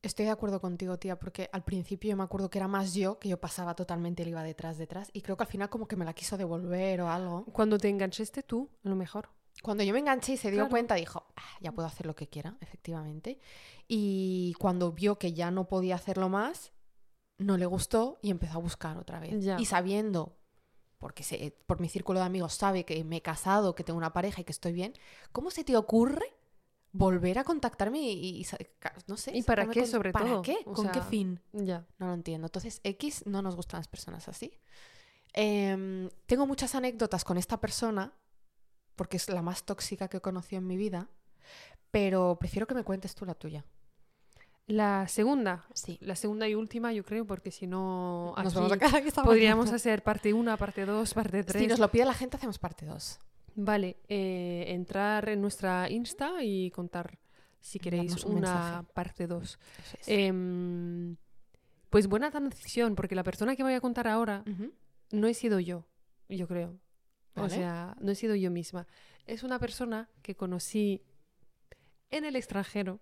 [0.00, 3.18] Estoy de acuerdo contigo, tía, porque al principio yo me acuerdo que era más yo,
[3.18, 5.96] que yo pasaba totalmente, él iba detrás, detrás, y creo que al final como que
[5.96, 7.44] me la quiso devolver o algo.
[7.46, 9.28] Cuando te enganchaste tú, a lo mejor.
[9.60, 10.70] Cuando yo me enganché y se dio Claro.
[10.70, 13.40] cuenta, dijo, "Ah, ya puedo hacer lo que quiera, efectivamente.
[13.88, 16.70] Y cuando vio que ya no podía hacerlo más,
[17.38, 19.44] no le gustó y empezó a buscar otra vez.
[19.44, 19.58] Ya.
[19.58, 20.36] Y sabiendo,
[20.98, 24.12] porque se- por mi círculo de amigos sabe que me he casado, que tengo una
[24.12, 24.92] pareja y que estoy bien,
[25.32, 26.36] ¿cómo se te ocurre
[26.92, 28.46] volver a contactarme y,
[29.06, 29.36] no sé?
[29.36, 30.42] ¿Y para qué, con- sobre ¿Para todo?
[30.42, 30.58] qué?
[30.64, 31.40] O ¿Con qué fin?
[31.52, 31.86] Ya.
[31.98, 32.46] No lo entiendo.
[32.46, 34.52] Entonces, X no nos gustan las personas así.
[35.34, 38.12] Em, tengo muchas anécdotas con esta persona,
[38.96, 41.08] porque es la más tóxica que he conocido en mi vida,
[41.90, 43.64] pero prefiero que me cuentes tú la tuya.
[44.66, 45.98] La segunda, Sí.
[46.02, 49.76] la segunda y última, yo creo, porque si no, Nos vamos a podríamos mañana.
[49.76, 51.62] hacer parte 1, parte 2, parte 3.
[51.62, 53.18] Si nos lo pide la gente, hacemos parte 2.
[53.60, 57.18] Vale, eh, entrar en nuestra Insta y contar
[57.60, 58.92] si queréis un una mensaje.
[58.94, 59.58] parte 2.
[60.06, 61.16] Em,
[61.90, 64.44] pues buena transición, porque la persona que voy a contar ahora
[65.10, 65.88] no he sido yo,
[66.28, 66.78] yo creo.
[67.34, 68.86] O sea, no he sido yo misma.
[69.26, 71.02] Es una persona que conocí
[72.10, 73.00] en el extranjero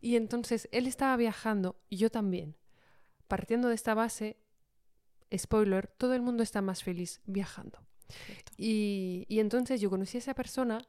[0.00, 2.56] y entonces él estaba viajando y yo también.
[3.28, 4.38] Partiendo de esta base,
[5.36, 7.78] spoiler, todo el mundo está más feliz viajando.
[8.56, 10.80] Y, y entonces yo conocí a esa persona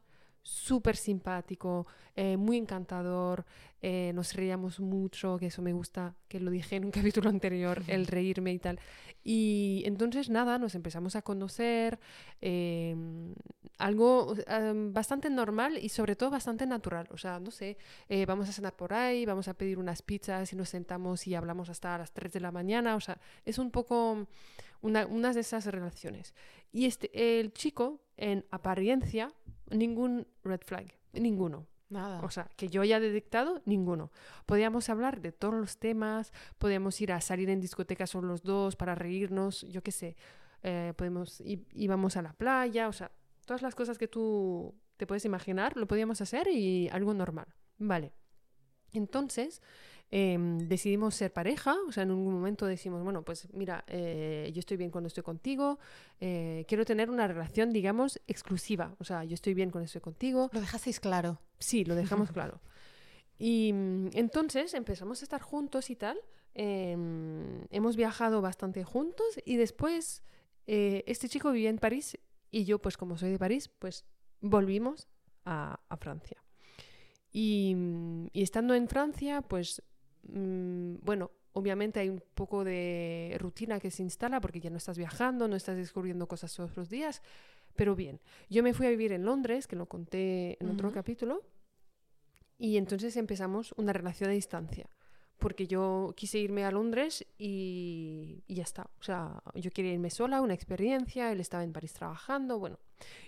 [0.42, 3.46] súper simpático, eh, muy encantador,
[3.82, 6.92] eh, nos reíamos mucho, que eso me gusta, que lo dije en un
[7.22, 8.80] capítulo anterior, el reírme y tal.
[9.24, 12.00] Y entonces nada, nos empezamos a conocer,
[12.42, 12.96] eh,
[13.80, 17.08] algo eh, bastante normal y sobre todo bastante natural.
[17.12, 17.78] O sea, no sé,
[18.10, 21.36] eh, vamos a cenar por ahí, vamos a pedir unas pizzas y nos sentamos y
[21.36, 22.96] hablamos hasta las 3 de la mañana.
[22.96, 24.28] O sea, es un poco
[24.82, 26.34] una, de esas relaciones.
[26.72, 29.34] Y este, el chico, en apariencia,
[29.70, 31.68] ningún red flag, ninguno.
[31.90, 32.22] Nada.
[32.22, 34.12] O sea, que yo haya detectado, ninguno.
[34.46, 38.76] Podíamos hablar de todos los temas, podíamos ir a salir en discotecas solo los dos
[38.76, 40.16] para reírnos, yo qué sé.
[40.62, 43.12] Eh, podemos, íbamos a la playa, o sea,
[43.46, 47.48] todas las cosas que tú te puedes imaginar, lo podíamos hacer y algo normal.
[47.80, 48.14] Vale.
[48.94, 49.62] Entonces,
[50.12, 54.60] em, decidimos ser pareja, o sea, en un momento decimos, bueno, pues mira, eh, yo
[54.60, 55.80] estoy bien cuando estoy contigo,
[56.20, 60.50] eh, quiero tener una relación, digamos, exclusiva, o sea, yo estoy bien cuando estoy contigo,
[60.54, 61.40] Lo dejasteis claro.
[61.60, 62.62] Sí, lo dejamos claro.
[63.38, 66.18] Y mm, entonces empezamos a estar juntos y tal.
[66.56, 70.24] em, hemos viajado bastante juntos y después
[70.68, 72.18] eh, este chico vivía en París
[72.52, 74.06] y yo, pues como soy de París, pues
[74.42, 75.08] volvimos
[75.46, 76.44] a, a Francia.
[77.32, 79.82] Y, mm, y estando en Francia, pues
[80.24, 84.98] mm, bueno, obviamente hay un poco de rutina que se instala porque ya no estás
[84.98, 87.22] viajando, no estás descubriendo cosas todos los días,
[87.76, 88.20] pero bien.
[88.50, 91.44] Yo me fui a vivir en Londres, que lo conté en otro capítulo,
[92.58, 94.90] y entonces empezamos una relación a distancia.
[95.38, 98.90] Porque yo quise irme a Londres y, y ya está.
[99.00, 102.78] O sea, yo quería irme sola, una experiencia, él estaba en París trabajando, bueno,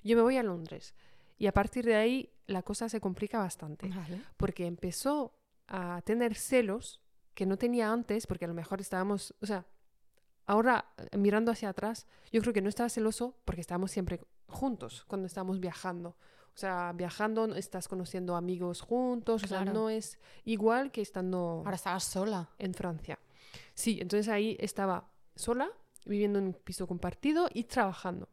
[0.03, 0.93] yo me voy a Londres.
[1.37, 4.21] Y a partir de ahí la cosa se complica bastante Vale.
[4.35, 5.33] porque empezó
[5.71, 6.99] a tener celos
[7.33, 9.65] que no tenía antes, porque a lo mejor estábamos, o sea,
[10.45, 15.05] ahora eh, mirando hacia atrás, yo creo que no estaba celoso porque estábamos siempre juntos
[15.07, 16.09] cuando estábamos viajando.
[16.53, 21.75] O sea, viajando estás conociendo amigos juntos, o sea, no es igual que estando Ahora
[21.75, 22.49] estabas sola.
[22.59, 23.17] en Francia.
[23.73, 25.69] Sí, entonces ahí estaba sola,
[26.05, 28.27] viviendo en un piso compartido y trabajando.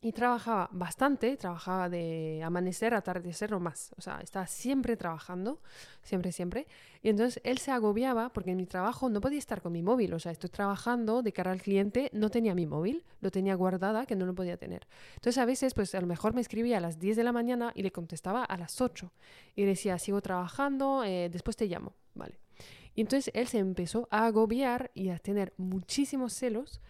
[0.00, 3.92] Y trabajaba bastante, trabajaba de amanecer a atardecer o más.
[3.98, 5.60] O sea, estaba siempre trabajando,
[6.02, 6.68] siempre, siempre.
[7.02, 10.14] Y entonces él se agobiaba porque en mi trabajo no podía estar con mi móvil.
[10.14, 14.06] O sea, estoy trabajando de cara al cliente, no tenía mi móvil, lo tenía guardada,
[14.06, 14.86] que no lo podía tener.
[15.16, 17.72] Entonces a veces, pues a lo mejor me escribía a las 10 de la mañana
[17.74, 19.12] y le contestaba a las 8.
[19.56, 21.94] Y decía, sigo trabajando, eh, después te llamo.
[22.14, 22.38] Vale.
[22.94, 26.80] Y entonces él se empezó a agobiar y a tener muchísimos celos.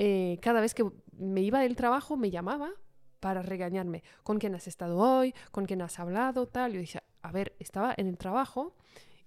[0.00, 2.70] Eh, cada vez que me iba del trabajo me llamaba
[3.18, 4.04] para regañarme.
[4.22, 5.34] ¿Con quién has estado hoy?
[5.50, 6.46] ¿Con quién has hablado?
[6.46, 6.72] Tal.
[6.72, 8.76] Yo decía, a ver, estaba en el trabajo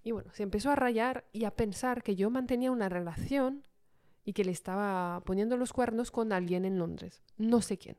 [0.02, 3.68] y bueno, se empezó a rayar y a pensar que yo mantenía una relación
[4.24, 7.22] y que le estaba poniendo los cuernos con alguien en Londres.
[7.36, 7.98] No sé quién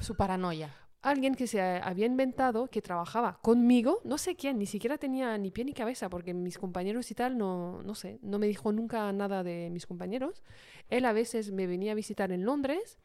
[0.00, 0.74] Su paranoia.
[1.04, 5.50] Alguien que se había inventado que trabajaba conmigo, no sé quién, ni siquiera tenía ni
[5.50, 9.12] pie ni cabeza, porque mis compañeros y tal, no, no sé, no me dijo nunca
[9.12, 10.42] nada de mis compañeros.
[10.90, 12.98] Él a veces me venía a visitar en Londres,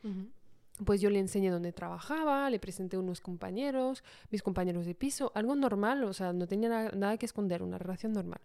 [0.86, 5.54] pues yo le enseñé dónde trabajaba, le presenté unos compañeros, mis compañeros de piso, algo
[5.56, 8.40] normal, o sea, no tenía na- nada que esconder, una relación normal.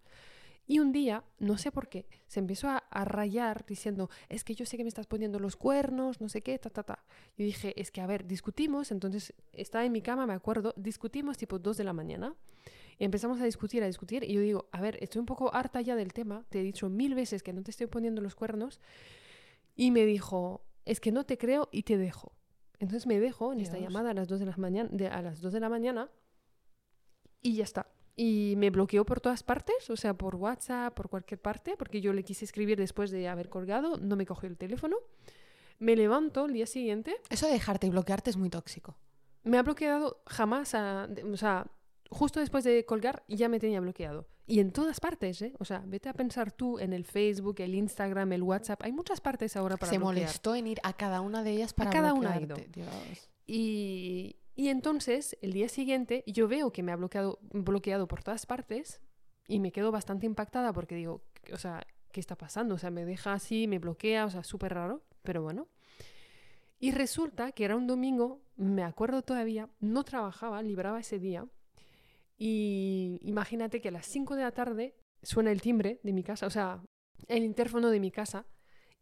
[0.67, 4.55] Y un día, no sé por qué, se empezó a, a rayar diciendo, es que
[4.55, 7.05] yo sé que me estás poniendo los cuernos, no sé qué, ta, ta, ta.
[7.37, 11.37] Y dije, es que, a ver, discutimos, entonces estaba en mi cama, me acuerdo, discutimos
[11.37, 12.35] tipo 2 de la mañana.
[12.99, 15.81] Y empezamos a discutir, a discutir, y yo digo, a ver, estoy un poco harta
[15.81, 18.81] ya del tema, te he dicho mil veces que no te estoy poniendo los cuernos.
[19.75, 22.33] Y me dijo, es que no te creo y te dejo.
[22.79, 25.41] Entonces me dejo en esta llamada a las 2 de la, mañana, de, a las
[25.41, 26.11] 2 de la mañana
[27.41, 27.87] y ya está.
[28.17, 32.12] Y me bloqueó por todas partes, o sea, por WhatsApp, por cualquier parte, porque yo
[32.12, 34.97] le quise escribir después de haber colgado, no me cogió el teléfono.
[35.81, 38.97] Me levanto el día siguiente, Eso de dejarte y bloquearte es muy tóxico.
[39.43, 41.67] me ha bloqueado jamás, a- o sea,
[42.09, 44.29] justo después de colgar ya me tenía bloqueado.
[44.47, 45.53] Y en todas partes, ¿eh?
[45.59, 49.21] O sea, vete a pensar tú en el Facebook, el Instagram, el WhatsApp, hay muchas
[49.21, 50.15] partes ahora para Se bloquear.
[50.23, 52.55] molestó en ir a cada una de ellas para cada una ha ido.
[52.55, 53.31] bloquearte, Dios.
[53.47, 58.47] Y, y entonces, el día siguiente, yo veo que me ha bloqueado, bloqueado por todas
[58.47, 59.01] partes
[59.49, 62.77] y me quedo bastante impactada porque digo, o sea, ¿qué está pasando?
[62.77, 65.69] O sea, me deja así, me bloquea, o sea, súper raro, pero bueno.
[66.79, 71.47] Y resulta que era un domingo, me acuerdo todavía, no trabajaba, libraba ese día.
[72.37, 76.47] Y imagínate que a las 5 de la tarde suena el timbre de mi casa,
[76.47, 76.83] o sea,
[77.29, 78.47] el interfono de mi casa.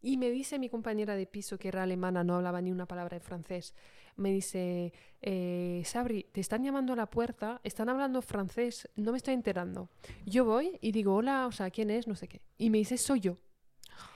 [0.03, 3.16] Y me dice mi compañera de piso, que era alemana, no hablaba ni una palabra
[3.16, 3.74] de francés,
[4.16, 4.92] me dice,
[5.22, 9.88] eh, Sabri, te están llamando a la puerta, están hablando francés, no me estoy enterando.
[10.26, 12.07] Yo voy y digo, hola, o sea, ¿quién es?
[12.09, 12.42] No sé qué.
[12.59, 13.38] Y me dice, soy yo.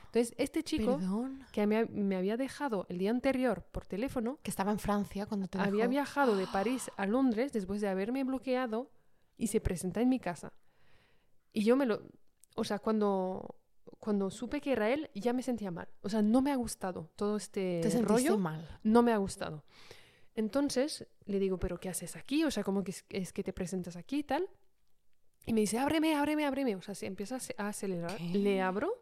[0.07, 1.45] Entonces, este chico Perdón.
[1.53, 5.47] que me, me había dejado el día anterior por teléfono, Que estaba en Francia cuando
[5.47, 5.91] te había dejó.
[5.91, 8.91] viajado de París a Londres después de haberme bloqueado
[9.37, 10.53] y se presenta en mi casa.
[11.53, 12.03] Y yo me lo...
[12.55, 13.57] O sea, cuando,
[14.01, 15.89] cuando supe que era él, ya me sentía mal.
[16.03, 18.37] O sea, no me ha gustado todo este Te rollo.
[18.39, 18.79] mal.
[18.83, 19.65] No me ha gustado.
[20.35, 22.45] Entonces le digo, ¿pero qué haces aquí?
[22.45, 24.49] O sea, ¿cómo que es, es que te presentas aquí y tal?
[25.47, 26.77] Y me dice, ábreme, ábreme, ábreme.
[26.77, 28.17] O sea, se empieza a ace- a acelerar.
[28.17, 28.25] ¿Qué?
[28.39, 28.93] Le abro,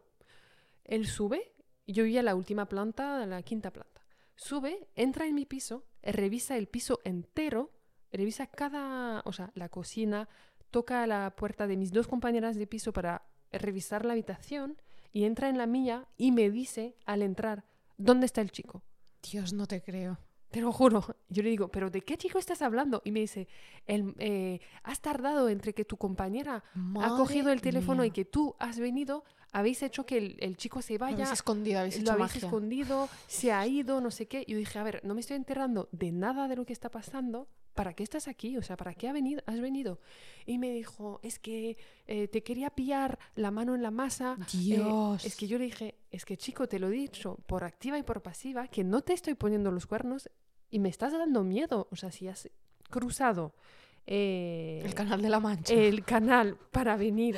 [0.83, 1.51] él sube.
[1.87, 4.01] Yo vivía a la última planta, a la quinta planta.
[4.35, 7.71] Sube, entra en mi piso, revisa el piso entero,
[8.11, 10.27] revisa cada, o sea, la cocina,
[10.71, 13.23] toca la puerta de mis dos compañeras de piso para
[13.57, 14.77] revisar la habitación
[15.11, 17.63] y entra en la mía y me dice al entrar,
[17.97, 18.83] ¿dónde está el chico?
[19.31, 20.17] Dios, no te creo.
[20.51, 21.03] Te lo juro.
[21.27, 23.01] Yo le digo, ¿pero de qué chico estás hablando?
[23.03, 23.47] Y me dice,
[23.87, 26.63] el, eh, has tardado entre que tu compañera
[27.01, 30.81] ha cogido el teléfono y que tú has venido, habéis hecho que el, el chico
[30.81, 32.45] se Lo vaya, habéis escondido, habéis lo habéis magia.
[32.47, 34.45] escondido, se ha ido, no sé qué.
[34.47, 37.49] Yo dije, a ver, no me estoy enterando de nada de lo que está pasando.
[37.75, 38.57] ¿Para qué estás aquí?
[38.57, 39.99] O sea, ¿para qué ha venido, has venido?
[40.45, 44.37] Y me dijo, es que eh, te quería pillar la mano en la masa.
[44.41, 45.25] eh, Dios.
[45.25, 48.03] es que yo le dije, es que chico, te lo he dicho por activa y
[48.03, 50.29] por pasiva, que no te estoy poniendo los cuernos
[50.71, 51.87] y me estás dando miedo.
[51.91, 52.49] O sea, si has
[52.89, 53.53] cruzado
[54.07, 55.73] eh, El canal de la Mancha.
[55.73, 57.37] el canal para venir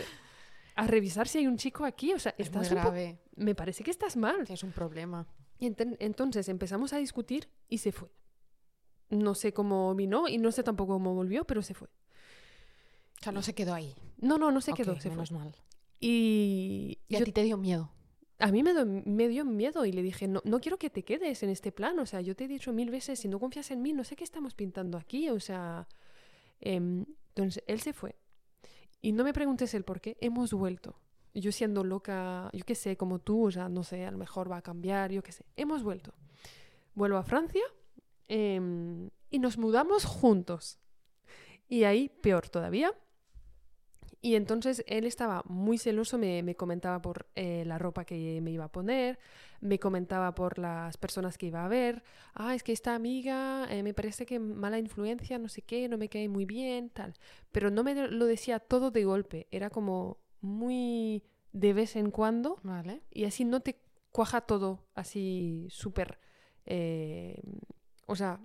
[0.75, 3.17] a revisar si hay un chico aquí, o sea, es muy estás po- grave.
[3.35, 4.45] me parece que estás mal.
[4.47, 5.25] Es un problema.
[5.59, 5.65] Y
[5.99, 8.09] entonces empezamos a discutir y se fue.
[9.09, 11.87] No sé cómo vino y no sé tampoco cómo volvió, pero se fue.
[11.87, 13.95] O sea, no se quedó ahí.
[14.17, 15.11] No, no, no se quedó, se fue.
[15.11, 15.55] menos mal.
[15.99, 17.91] Y, Y a yo- ti te dio miedo.
[18.39, 21.03] a mí me, do- me dio miedo y le dije, no, no quiero que te
[21.03, 23.71] quedes en este plan, o sea, yo te he dicho mil veces, si no confías
[23.71, 25.87] en mí, no sé qué estamos pintando aquí, o sea...
[26.59, 27.05] em,
[27.35, 28.15] entonces, él se fue.
[29.01, 30.99] Y no me preguntes el por qué, hemos vuelto.
[31.33, 34.51] yo siendo loca, yo qué sé, como tú, o sea, no sé, a lo mejor
[34.51, 35.45] va a cambiar, yo qué sé.
[35.55, 36.13] Hemos vuelto.
[36.95, 37.61] Vuelvo a Francia
[38.27, 40.79] em, y nos mudamos juntos.
[41.67, 42.93] Y ahí, peor todavía.
[44.21, 48.51] Y entonces él estaba muy celoso, me, me comentaba por eh, la ropa que me
[48.51, 49.19] iba a poner,
[49.61, 52.03] me comentaba por las personas que iba a ver,
[52.33, 55.97] ah, es que esta amiga eh, me parece que mala influencia, no sé qué, no
[55.99, 57.13] me cae muy bien, tal.
[57.51, 61.23] Pero no me lo decía todo de golpe, era como muy
[61.53, 63.01] de vez en cuando Vale.
[63.11, 63.79] y así no te
[64.11, 66.19] cuaja todo así súper...
[66.65, 67.39] eh,
[68.07, 68.39] o sea,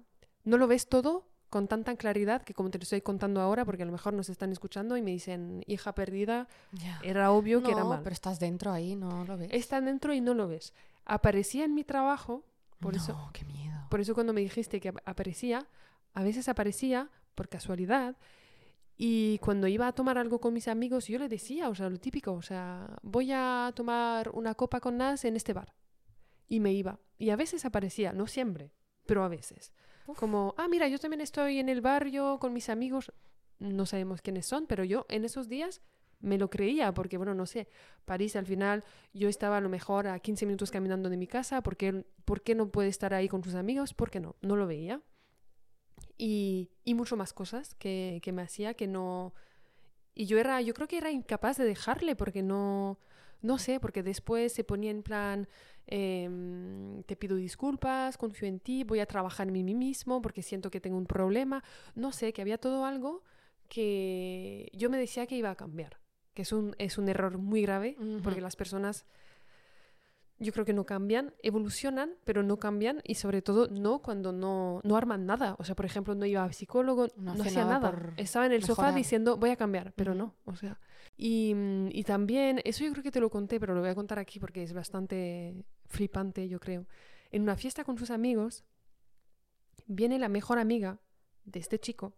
[0.45, 3.83] no lo ves todo con tanta claridad que como te lo estoy contando ahora, porque
[3.83, 7.01] a lo mejor nos están escuchando y me dicen, hija perdida, Ya.
[7.03, 8.01] era obvio que era No, mal.
[8.03, 9.49] pero estás dentro ahí, no lo ves.
[9.53, 10.73] Está dentro y no lo ves.
[11.05, 12.45] Aparecía en mi trabajo,
[12.81, 13.79] por no, eso qué miedo.
[13.91, 15.67] por eso cuando me dijiste que ap- aparecía,
[16.15, 18.17] a veces aparecía por casualidad.
[18.97, 21.99] Y cuando iba a tomar algo con mis amigos, yo le decía, o sea, lo
[21.99, 25.75] típico, o sea, voy a tomar una copa con Nas en este bar.
[26.49, 26.99] Y me iba.
[27.19, 28.71] Y a veces aparecía, no siempre,
[29.07, 29.73] pero a veces.
[30.07, 30.19] Uf.
[30.19, 33.13] Como, ah, mira, yo también estoy en el barrio con mis amigos.
[33.59, 35.81] No sabemos quiénes son, pero yo en esos días
[36.23, 37.69] me lo creía, porque, bueno, no sé,
[38.05, 41.63] París al final yo estaba a lo mejor a 15 minutos caminando de mi casa,
[41.63, 43.93] ¿por qué, por qué no puede estar ahí con sus amigos?
[43.93, 44.37] ¿Por qué no?
[44.41, 45.01] No lo veía.
[46.17, 49.35] Y, y mucho más cosas que, que me hacía que no...
[50.15, 52.99] Y yo era, yo creo que era incapaz de dejarle porque no,
[53.43, 55.49] no sé, porque después se ponía en plan,
[55.87, 60.71] em, te pido disculpas, confío en ti, voy a trabajar en mí mismo porque siento
[60.71, 61.63] que tengo un problema.
[61.95, 63.23] No sé, que había todo algo
[63.69, 65.99] que yo me decía que iba a cambiar,
[66.35, 69.07] que es un, es un error muy grave porque las personas
[70.43, 74.81] yo creo que no cambian, evolucionan, pero no cambian y sobre todo no cuando no,
[74.83, 75.57] no arman nada.
[75.59, 78.65] O sea, por ejemplo, no iba a psicólogo, No hacía nada por Estaba en el
[78.65, 80.35] sofá diciendo, voy a cambiar, pero no.
[80.45, 80.81] O sea,
[81.17, 83.95] y, mm, y también, eso yo creo que te lo conté, pero lo voy a
[83.95, 85.55] contar aquí porque es bastante
[85.87, 86.87] flipante, yo creo.
[87.31, 88.65] En una fiesta con sus amigos,
[89.87, 90.99] viene la mejor amiga
[91.45, 92.15] de este chico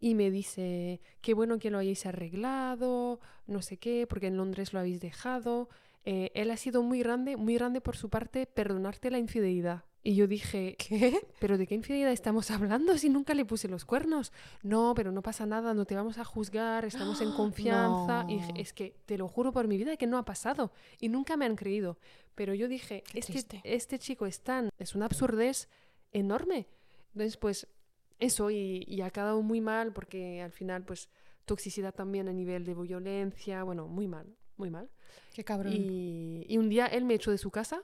[0.00, 4.72] y me dice, qué bueno que lo hayáis arreglado, no sé qué, porque en Londres
[4.72, 5.68] lo habéis dejado.
[6.04, 9.84] Eh, él ha sido muy grande, muy grande por su parte, perdonarte la infidelidad.
[10.02, 11.20] Y yo dije, ¿Qué?
[11.40, 14.32] ¿pero de qué infidelidad estamos hablando si nunca le puse los cuernos?
[14.62, 18.24] No, pero no pasa nada, no te vamos a juzgar, estamos en confianza.
[18.28, 18.60] Y dije, No.
[18.60, 20.72] es que te lo juro por mi vida que no ha pasado.
[21.00, 21.98] Y nunca me han creído.
[22.34, 25.68] Pero yo dije, este, este chico es tan, es una absurdez
[26.12, 26.68] enorme.
[27.12, 27.66] Entonces, pues,
[28.20, 31.08] eso, y, y ha quedado muy mal porque al final, pues,
[31.44, 34.88] toxicidad también a nivel de violencia, bueno, muy mal, muy mal.
[35.34, 35.72] Qué cabrón.
[35.72, 37.82] Y, y un día él me echó de su casa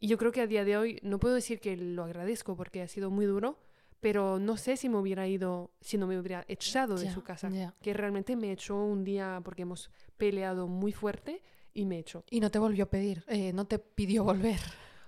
[0.00, 2.80] y yo creo que a día de hoy no puedo decir que lo agradezco porque
[2.80, 3.58] ha sido muy duro,
[4.00, 7.50] pero no sé si me hubiera ido, si no me hubiera echado de su casa.
[7.82, 11.42] Que realmente me echó un día porque hemos peleado muy fuerte
[11.74, 12.24] y me echó.
[12.30, 14.58] Y no te volvió a pedir, eh, no te pidió volver.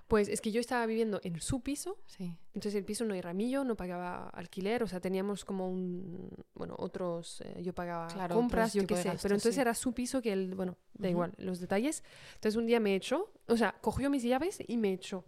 [0.07, 2.35] Pues es que yo estaba viviendo en su piso, Sí.
[2.53, 6.75] entonces el piso no era mío, no pagaba alquiler, o sea, teníamos como un, bueno,
[6.77, 9.61] otros, eh, yo pagaba Claro, compras, yo qué sé, gastos, pero entonces sí.
[9.61, 12.03] era su piso que él, bueno, da igual, los detalles.
[12.35, 15.23] Entonces un día me echó, o sea, cogió mis llaves y me echó.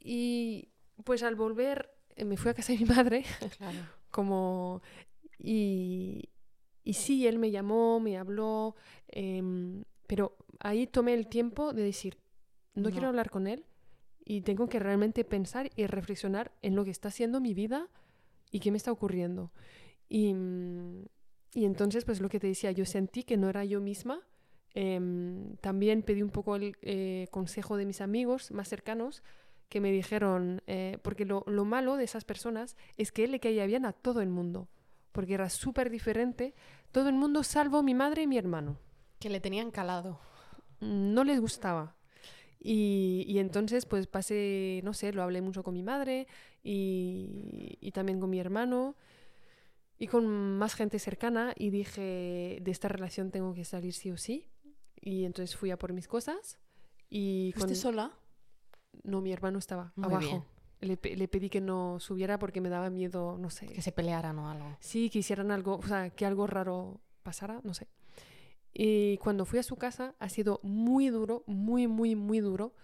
[0.00, 0.68] Y
[1.04, 3.24] pues al volver eh, me fui a casa de mi madre,
[3.56, 3.78] Claro.
[4.10, 4.82] como,
[5.38, 6.28] y,
[6.84, 8.74] y sí, él me llamó, me habló,
[9.08, 12.18] em, pero ahí tomé el tiempo de decir,
[12.78, 12.90] no, No.
[12.90, 13.64] quiero hablar con él
[14.24, 17.88] y tengo que realmente pensar y reflexionar en lo que está haciendo mi vida
[18.50, 19.52] y qué me está ocurriendo.
[20.08, 21.04] Y, mm,
[21.54, 24.20] y entonces, pues lo que te decía, yo sentí que no era yo misma.
[24.74, 29.22] Em, también pedí un poco el eh, consejo de mis amigos más cercanos
[29.68, 33.40] que me dijeron, eh, porque lo, lo malo de esas personas es que él le
[33.40, 34.68] caía bien a todo el mundo,
[35.12, 36.54] porque era súper diferente,
[36.92, 38.78] todo el mundo salvo mi madre y mi hermano
[39.18, 40.20] Que le tenían calado.
[40.80, 41.96] no les gustaba.
[42.60, 46.26] Y, y entonces pues pasé, no sé, lo hablé mucho con mi madre
[46.62, 48.96] y, y también con mi hermano
[49.98, 54.16] y con más gente cercana y dije, de esta relación tengo que salir sí o
[54.16, 54.48] sí.
[55.00, 56.58] Y entonces fui a por mis cosas
[57.08, 57.76] y ¿Fuiste con...
[57.76, 58.12] sola?
[59.04, 60.26] No, mi hermano estaba Muy abajo.
[60.80, 60.98] bien.
[61.00, 63.66] Le, le pedí que no subiera porque me daba miedo, no sé.
[63.66, 64.76] Que se pelearan o algo.
[64.80, 67.88] Sí, que hicieran algo, o sea, que algo raro pasara, no sé.
[68.80, 72.74] Y cuando fui a su casa ha sido muy duro, muy, muy, muy duro,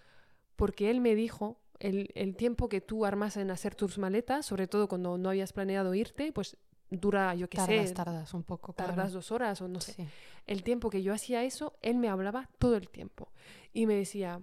[0.56, 4.66] porque él me dijo, el, el tiempo que tú armas en hacer tus maletas, sobre
[4.66, 6.56] todo cuando no habías planeado irte, pues
[6.90, 8.72] dura, yo qué Tardas, sé, tardas un poco.
[8.72, 8.92] claro.
[8.92, 9.92] tardas dos horas o no sé.
[9.92, 10.06] Sí.
[10.48, 13.30] El tiempo que yo hacía eso, él me hablaba todo el tiempo.
[13.72, 14.40] Y me decía,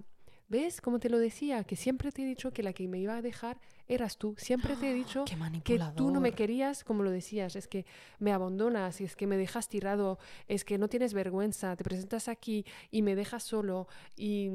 [0.52, 1.64] ¿ves cómo te lo decía?
[1.64, 4.36] Que siempre te he dicho que la que me iba a dejar eras tú.
[4.38, 5.24] Siempre te he dicho
[5.64, 7.56] que tú no me querías como lo decías.
[7.56, 7.86] Es que
[8.20, 12.66] me abandonas, es que me dejas tirado, es que no tienes vergüenza, te presentas aquí
[12.92, 13.88] y me dejas solo.
[14.18, 14.50] Y,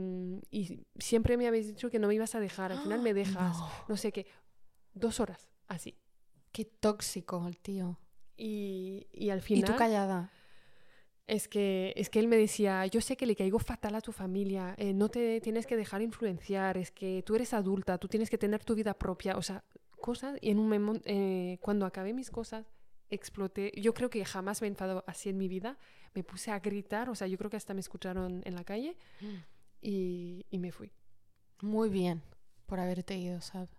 [0.50, 2.72] y siempre me habéis dicho que no me ibas a dejar.
[2.72, 3.58] Al final me dejas.
[3.58, 3.70] No.
[3.88, 4.26] No sé qué.
[4.92, 5.96] Dos horas, así.
[6.52, 7.98] Qué tóxico el tío.
[8.36, 9.72] Y, y al Y final...
[9.72, 10.30] tú callada.
[11.26, 14.12] Es que, es que él me decía, yo sé que le caigo fatal a tu
[14.12, 18.30] familia, eh, no te tienes que dejar influenciar, es que tú eres adulta, tú tienes
[18.30, 19.64] que tener tu vida propia, o sea,
[20.00, 22.64] cosas, y en un momento, eh, cuando acabé mis cosas,
[23.10, 25.78] exploté, yo creo que jamás me he enfadado así en mi vida,
[26.14, 28.96] me puse a gritar, o sea, yo creo que hasta me escucharon en la calle
[29.82, 30.92] y, y me fui.
[31.60, 32.22] Muy bien
[32.66, 33.70] por haberte ido, ¿sabes?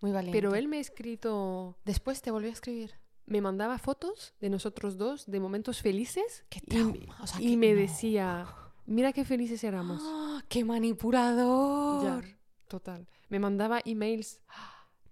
[0.00, 0.36] Muy valiente.
[0.36, 2.94] Pero él me ha escrito, Después te volvió a escribir.
[3.26, 7.16] Me mandaba fotos de nosotros dos, de momentos felices, Qué y, trauma.
[7.22, 7.80] O sea, y que- me no.
[7.80, 8.46] decía,
[8.86, 10.02] mira qué felices éramos.
[10.04, 12.24] ¡Ah, ¡Qué manipulador!
[12.24, 13.06] Ya, total.
[13.28, 14.40] Me mandaba emails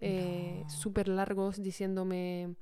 [0.01, 0.71] eh, No.
[0.71, 2.57] súper largos diciéndome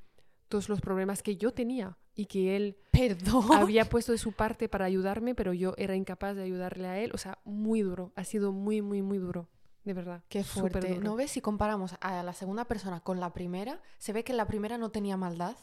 [0.49, 3.45] todos los problemas que yo tenía y que él Perdón.
[3.53, 7.13] había puesto de su parte para ayudarme, pero yo era incapaz de ayudarle a él.
[7.15, 8.13] O sea, muy duro.
[8.17, 9.49] Ha sido muy, muy, muy duro.
[9.85, 10.23] De verdad.
[10.29, 10.99] Qué fuerte.
[10.99, 11.31] ¿No ves?
[11.33, 14.91] Si comparamos a la segunda persona con la primera, se ve que la primera no
[14.91, 15.57] tenía maldad,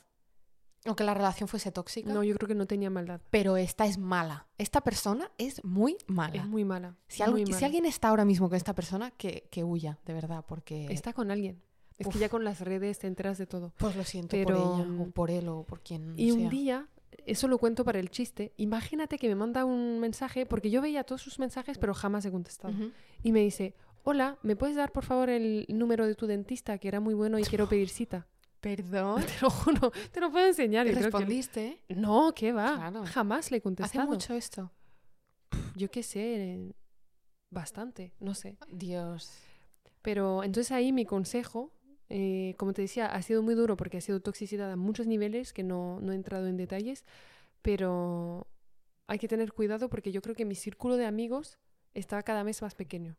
[0.86, 3.22] aunque la relación fuese tóxica, No, yo creo que no tenía maldad.
[3.30, 4.48] pero esta es mala.
[4.58, 6.38] Esta persona es muy mala.
[6.42, 6.96] Es muy mala.
[7.08, 7.66] si, algo- muy si mala.
[7.66, 10.86] alguien está ahora mismo con esta persona, que, que huya, de verdad, porque...
[10.92, 11.62] está con alguien.
[11.98, 12.14] Es Uf.
[12.14, 13.74] que ya con las redes te enteras de todo.
[13.78, 16.50] Pues lo siento Pero- por ella, o por él, o por quien Y un sea.
[16.50, 16.88] día,
[17.26, 21.04] eso lo cuento para el chiste, imagínate que me manda un mensaje, porque yo veía
[21.04, 22.74] todos sus mensajes, pero jamás he contestado.
[22.74, 22.92] Ujú.
[23.24, 23.76] y me dice,
[24.10, 27.38] hola, ¿me puedes dar por favor el número de tu dentista que era muy bueno
[27.40, 28.26] y quiero pedir cita?
[28.62, 29.22] Perdón.
[29.26, 30.88] Te lo juro, te lo puedo enseñar.
[30.88, 31.84] ¿Y yo creo que- respondiste?
[31.90, 32.76] No, ¿qué va?
[32.76, 33.04] Claro.
[33.06, 34.08] Jamás le he Hace contestado.
[34.08, 34.72] mucho esto.
[35.76, 36.74] Yo qué sé,
[37.50, 38.58] bastante, no sé.
[38.72, 39.30] Dios.
[40.02, 41.74] Pero entonces ahí mi consejo,
[42.08, 45.52] eh, como te decía, ha sido muy duro porque ha sido toxicidad a muchos niveles,
[45.52, 47.04] que no, no he entrado en detalles,
[47.62, 48.48] pero
[49.06, 51.58] hay que tener cuidado porque yo creo que mi círculo de amigos
[51.94, 53.18] está cada vez más pequeño.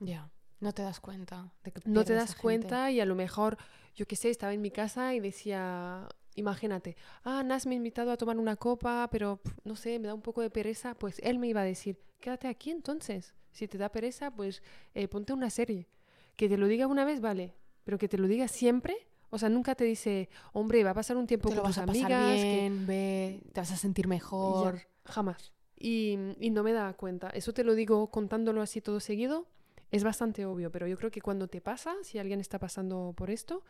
[0.00, 0.30] Ya.
[0.60, 3.58] No te das cuenta de que no te a das cuenta y a lo mejor,
[3.94, 8.10] yo qué sé, estaba en mi casa y decía, imagínate, ah, Nas me ha invitado
[8.10, 11.38] a tomar una copa, pero no sé, me da un poco de pereza, pues él
[11.38, 14.62] me iba a decir, quédate aquí entonces, si te da pereza, pues
[14.94, 15.88] eh, ponte una serie.
[16.36, 18.96] Que te lo diga una vez, vale, pero que te lo diga siempre,
[19.30, 21.76] o sea, nunca te dice, hombre, va a pasar un tiempo Te lo con vas
[21.76, 24.76] tus a pasar amigas, que- bien, ve, te vas a sentir mejor.
[24.76, 25.52] ya, jamás.
[25.78, 27.28] Y, y no me da cuenta.
[27.30, 29.46] Eso te lo digo contándolo así todo seguido.
[29.90, 33.30] Es bastante obvio, pero yo creo que cuando te pasa, si alguien está pasando por
[33.30, 33.62] esto,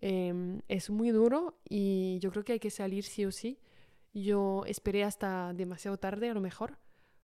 [0.00, 3.58] em, es muy duro y yo creo que hay que salir sí o sí.
[4.12, 6.78] Yo esperé hasta demasiado tarde, a lo mejor.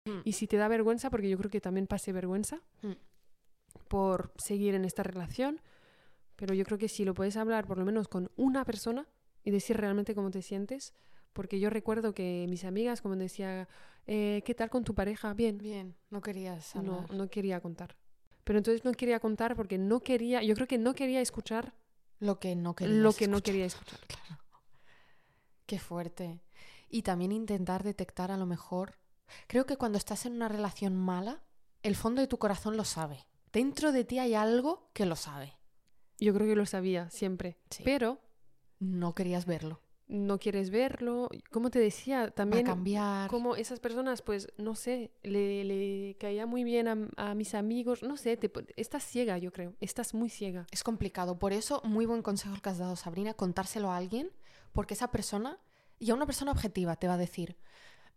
[0.06, 0.20] Mm.
[0.24, 2.94] Y si te da vergüenza, porque yo creo que también pasé vergüenza Mm.
[3.88, 5.62] por seguir en esta relación,
[6.36, 9.08] pero yo creo que si lo puedes hablar por lo menos con una persona
[9.44, 10.94] y decir realmente cómo te sientes,
[11.34, 13.68] porque yo recuerdo que mis amigas, como decía,
[14.08, 15.34] eh, ¿qué tal con tu pareja?
[15.34, 15.58] Bien.
[15.58, 17.14] Bien, no querías No, hablar.
[17.14, 17.96] no quería contar.
[18.46, 21.74] Pero entonces no quería contar porque no quería, yo creo que no quería escuchar
[22.20, 23.44] Lo que no querías lo que no escuchar.
[23.54, 24.00] quería escuchar.
[24.08, 24.42] Claro.
[25.66, 26.42] Qué fuerte.
[26.88, 28.98] Y también intentar detectar a lo mejor.
[29.48, 31.42] Creo que cuando estás en una relación mala,
[31.84, 33.26] el fondo de tu corazón lo sabe.
[33.52, 35.54] Dentro de ti hay algo que lo sabe.
[36.20, 37.58] Yo creo que lo sabía siempre.
[37.70, 37.84] Sí.
[37.84, 38.22] Pero
[38.80, 39.82] No querías verlo.
[40.08, 41.30] No quieres verlo.
[41.52, 43.30] Como te decía, Va a también cambiar.
[43.30, 48.04] como esas personas, pues, no sé, le, le caía muy bien a, a mis amigos,
[48.04, 50.68] no sé, te, estás ciega, yo creo, estás muy ciega.
[50.72, 51.40] Es complicado.
[51.40, 54.30] Por eso, muy buen consejo el que has dado, Sabrina, contárselo a alguien,
[54.74, 55.58] porque esa persona,
[56.00, 57.58] y a una persona objetiva, te va a decir,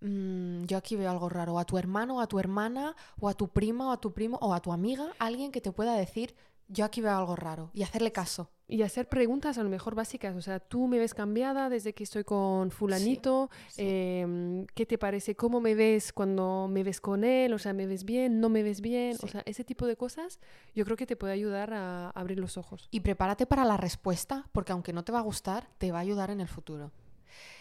[0.01, 3.29] "Mm, yo aquí veo algo raro, o a tu hermano, o a tu hermana, o
[3.29, 5.95] a tu prima, o a tu primo, o a tu amiga, alguien que te pueda
[5.95, 6.35] decir,
[6.69, 8.51] yo aquí veo algo raro, y hacerle caso.
[8.71, 12.05] Y hacer preguntas a lo mejor básicas, o sea, tú me ves cambiada desde que
[12.05, 13.49] estoy con fulanito,
[13.79, 15.35] em, ¿qué te parece?
[15.35, 17.55] ¿Cómo me ves cuando me ves con él?
[17.55, 18.41] O sea, ¿me ves bien?
[18.41, 19.17] ¿No me ves bien?
[19.23, 20.39] O sea, ese tipo de cosas
[20.75, 22.89] yo creo que te puede ayudar a abrir los ojos.
[22.91, 26.03] Y prepárate para la respuesta, porque aunque no te va a gustar, te va a
[26.03, 26.93] ayudar en el futuro.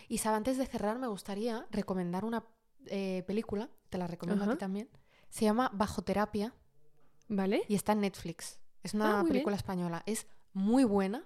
[0.09, 2.43] Y Sab, antes de cerrar, me gustaría recomendar una
[2.87, 4.89] eh, película, te la recomiendo a ti también.
[5.29, 6.53] Se llama Bajo Terapia
[7.29, 7.63] ¿Vale?
[7.67, 8.59] y está en Netflix.
[8.87, 10.03] Es Ah, una muy película española.
[10.05, 11.23] Es muy buena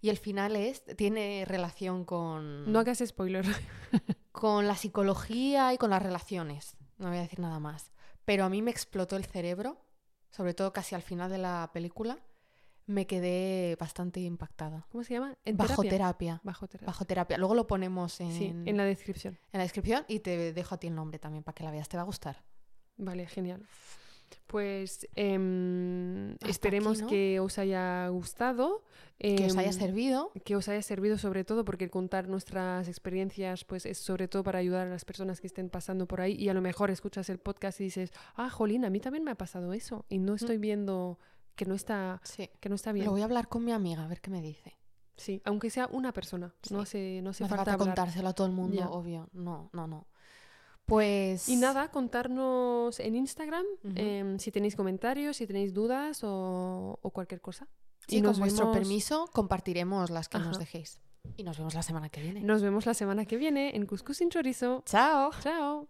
[0.00, 3.44] y el final es tiene relación con, No hagas spoiler.
[4.32, 6.76] con la psicología y con las relaciones.
[6.98, 7.90] No voy a decir nada más.
[8.24, 9.80] Pero a mí me explotó el cerebro,
[10.30, 12.18] sobre todo casi al final de la película.
[12.86, 14.86] Me quedé bastante impactada.
[14.90, 15.36] ¿Cómo se llama?
[15.44, 15.90] ¿En Bajo terapia?
[15.90, 16.40] terapia.
[16.42, 16.86] Bajo terapia.
[16.86, 17.38] Bajo terapia.
[17.38, 19.38] Luego lo ponemos en, Sí, en la descripción.
[19.52, 21.88] en la descripción y te dejo a ti el nombre también para que la veas.
[21.88, 22.42] Te va a gustar.
[22.96, 23.64] Vale, genial.
[24.46, 27.08] Pues em, esperemos aquí, ¿no?
[27.08, 28.82] que os haya gustado.
[29.18, 30.32] Que os haya em, servido.
[30.44, 34.58] que os haya servido sobre todo porque contar nuestras experiencias pues es sobre todo para
[34.60, 37.38] ayudar a las personas que estén pasando por ahí y a lo mejor escuchas el
[37.38, 40.56] podcast y dices, ah, jolín, a mí también me ha pasado eso y no estoy
[40.56, 41.18] viendo
[41.54, 42.48] que no está, Sí.
[42.60, 43.04] que no está bien.
[43.04, 44.78] Lo voy a hablar con mi amiga, a ver qué me dice.
[45.16, 48.46] Sí, aunque sea una persona, no hace, no hace No hace falta contárselo a todo
[48.46, 48.88] el mundo, Ya.
[48.88, 49.28] obvio.
[49.34, 50.06] No, no, no.
[50.90, 51.48] Pues.
[51.48, 53.64] Y nada, contarnos en Instagram
[53.94, 57.68] em, si tenéis comentarios, si tenéis dudas o, o cualquier cosa.
[58.08, 61.00] Sí, y con vuestro permiso compartiremos las que nos dejéis.
[61.36, 62.40] Y nos vemos la semana que viene.
[62.40, 64.82] Nos vemos la semana que viene en Cuscús sin Chorizo.
[64.84, 65.30] Chao.
[65.40, 65.86] Chao.